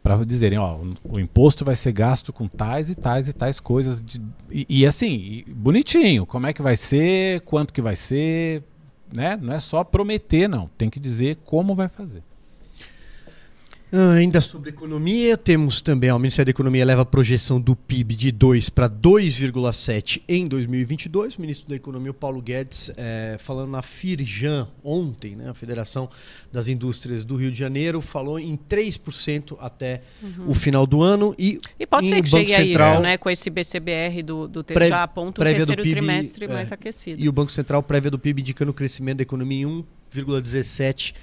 [0.02, 4.00] para dizerem, ó, o imposto vai ser gasto com tais e tais e tais coisas
[4.00, 4.20] de,
[4.50, 8.62] e, e, assim, bonitinho, como é que vai ser, quanto que vai ser,
[9.12, 9.36] né?
[9.36, 12.22] Não é só prometer, não, tem que dizer como vai fazer.
[13.92, 17.76] Ah, ainda sobre economia, temos também, ó, o Ministério da Economia leva a projeção do
[17.76, 21.36] PIB de 2 para 2,7 em 2022.
[21.36, 26.10] O ministro da Economia, Paulo Guedes, é, falando na Firjan ontem, né, a Federação
[26.52, 30.50] das Indústrias do Rio de Janeiro, falou em 3% até uhum.
[30.50, 31.32] o final do ano.
[31.38, 34.48] E, e pode ser que Banco chegue Central, a isso, né, com esse BCBR do,
[34.48, 37.22] do pré, já aponta o terceiro PIB, trimestre é, mais aquecido.
[37.22, 41.14] E o Banco Central prévia do PIB indicando o crescimento da economia em 1,17%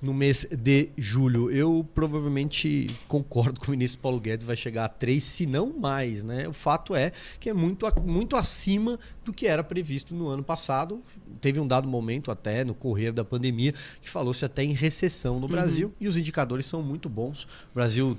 [0.00, 1.50] no mês de julho.
[1.50, 6.24] Eu provavelmente concordo com o ministro Paulo Guedes, vai chegar a 3, se não mais.
[6.24, 6.48] Né?
[6.48, 11.02] O fato é que é muito, muito acima do que era previsto no ano passado.
[11.40, 15.46] Teve um dado momento até no correr da pandemia que falou-se até em recessão no
[15.46, 15.52] uhum.
[15.52, 17.44] Brasil e os indicadores são muito bons.
[17.44, 18.16] O Brasil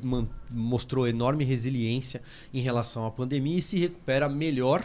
[0.51, 2.21] mostrou enorme resiliência
[2.53, 4.83] em relação à pandemia e se recupera melhor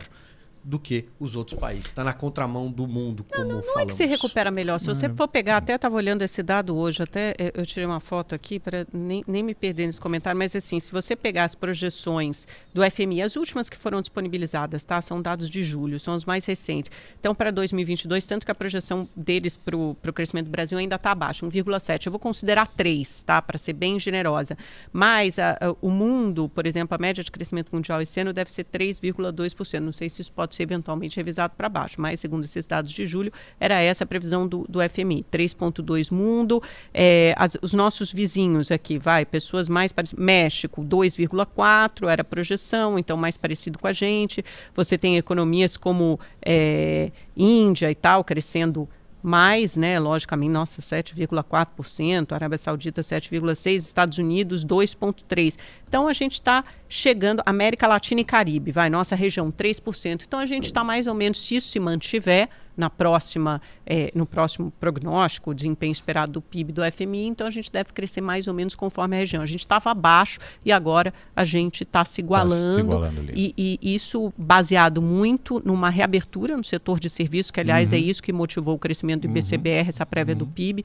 [0.66, 1.86] do que os outros países.
[1.86, 3.82] Está na contramão do mundo, como não, não, não falamos.
[3.82, 4.80] é que se recupera melhor.
[4.80, 8.00] Se você for pegar, até estava olhando esse dado hoje, até eh, eu tirei uma
[8.00, 11.54] foto aqui para nem, nem me perder nesse comentário, mas assim, se você pegar as
[11.54, 15.00] projeções do FMI, as últimas que foram disponibilizadas, tá?
[15.00, 16.90] São dados de julho, são os mais recentes.
[17.20, 21.12] Então, para 2022, tanto que a projeção deles para o crescimento do Brasil ainda está
[21.12, 22.06] abaixo, 1,7.
[22.06, 23.40] Eu vou considerar 3, tá?
[23.40, 24.58] Para ser bem generosa.
[24.92, 28.50] Mas a, a, o mundo, por exemplo, a média de crescimento mundial esse ano deve
[28.50, 29.78] ser 3,2%.
[29.78, 33.32] Não sei se isso pode eventualmente revisado para baixo, mas segundo esses dados de julho,
[33.58, 38.98] era essa a previsão do, do FMI, 3,2 mundo, é, as, os nossos vizinhos aqui,
[38.98, 44.44] vai, pessoas mais parecidas, México, 2,4 era a projeção, então mais parecido com a gente,
[44.74, 48.88] você tem economias como é, Índia e tal, crescendo
[49.28, 55.56] mas, né, logicamente, nossa, 7,4%, Arábia Saudita 7,6%, Estados Unidos 2,3%.
[55.88, 60.24] Então a gente está chegando, América Latina e Caribe, vai, nossa região 3%.
[60.26, 64.26] Então a gente está mais ou menos, se isso se mantiver, na próxima, é, no
[64.26, 68.46] próximo prognóstico, o desempenho esperado do PIB do FMI, então a gente deve crescer mais
[68.46, 69.42] ou menos conforme a região.
[69.42, 72.66] A gente estava abaixo e agora a gente está se igualando.
[72.66, 77.60] Tá se igualando e, e, isso baseado muito numa reabertura no setor de serviços, que
[77.60, 78.02] aliás é uhum.
[78.02, 79.88] é isso que motivou o crescimento do IBCBR, uhum.
[79.88, 80.40] essa prévia uhum.
[80.40, 80.84] do PIB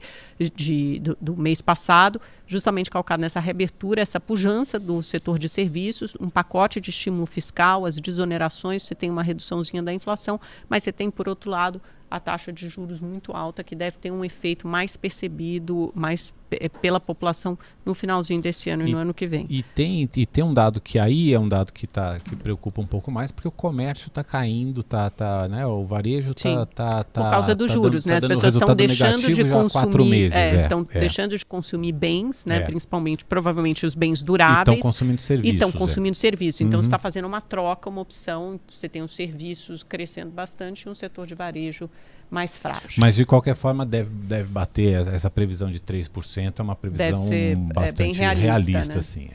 [0.54, 5.91] de, do, do mês passado, justamente calcado nessa reabertura, essa pujança do setor de serviços,
[6.20, 10.92] um pacote de estímulo fiscal, as desonerações, você tem uma reduçãozinha da inflação, mas você
[10.92, 11.80] tem, por outro lado,
[12.12, 16.68] a taxa de juros muito alta, que deve ter um efeito mais percebido, mais eh,
[16.68, 19.46] pela população no finalzinho desse ano e, e, no ano que vem.
[19.48, 22.82] E tem, e tem um dado que aí é um dado que, tá, que preocupa
[22.82, 26.66] um pouco mais, porque o comércio está caindo, tá, tá, né, o varejo está...
[26.66, 28.18] Tá, tá, Por causa dos tá juros, dando, né?
[28.18, 30.26] As pessoas estão deixando de consumir...
[30.26, 32.56] Estão é, é, deixando de consumir bens, né?
[32.56, 32.60] É.
[32.60, 34.76] principalmente, provavelmente, os bens duráveis.
[34.76, 35.50] Estão consumindo serviços.
[35.50, 35.72] E estão é.
[35.72, 36.60] consumindo serviços.
[36.60, 36.82] Então, uhum.
[36.82, 40.94] você está fazendo uma troca, uma opção, você tem os serviços crescendo bastante e um
[40.94, 41.88] setor de varejo
[42.30, 42.98] mais frágil.
[42.98, 47.56] Mas de qualquer forma deve, deve bater essa previsão de 3%, é uma previsão ser,
[47.56, 48.98] bastante é, realista, realista né?
[48.98, 49.28] assim.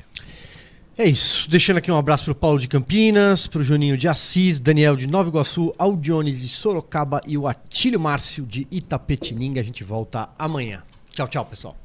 [0.97, 1.47] É isso.
[1.47, 4.95] Deixando aqui um abraço para o Paulo de Campinas, para o Juninho de Assis, Daniel
[4.95, 9.61] de Nova Iguaçu, Aldione de Sorocaba e o Atílio Márcio de Itapetininga.
[9.61, 10.82] A gente volta amanhã.
[11.11, 11.78] Tchau, tchau, pessoal.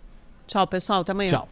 [0.46, 1.02] Tchau, pessoal.
[1.02, 1.30] Até amanhã.
[1.30, 1.48] Tchau.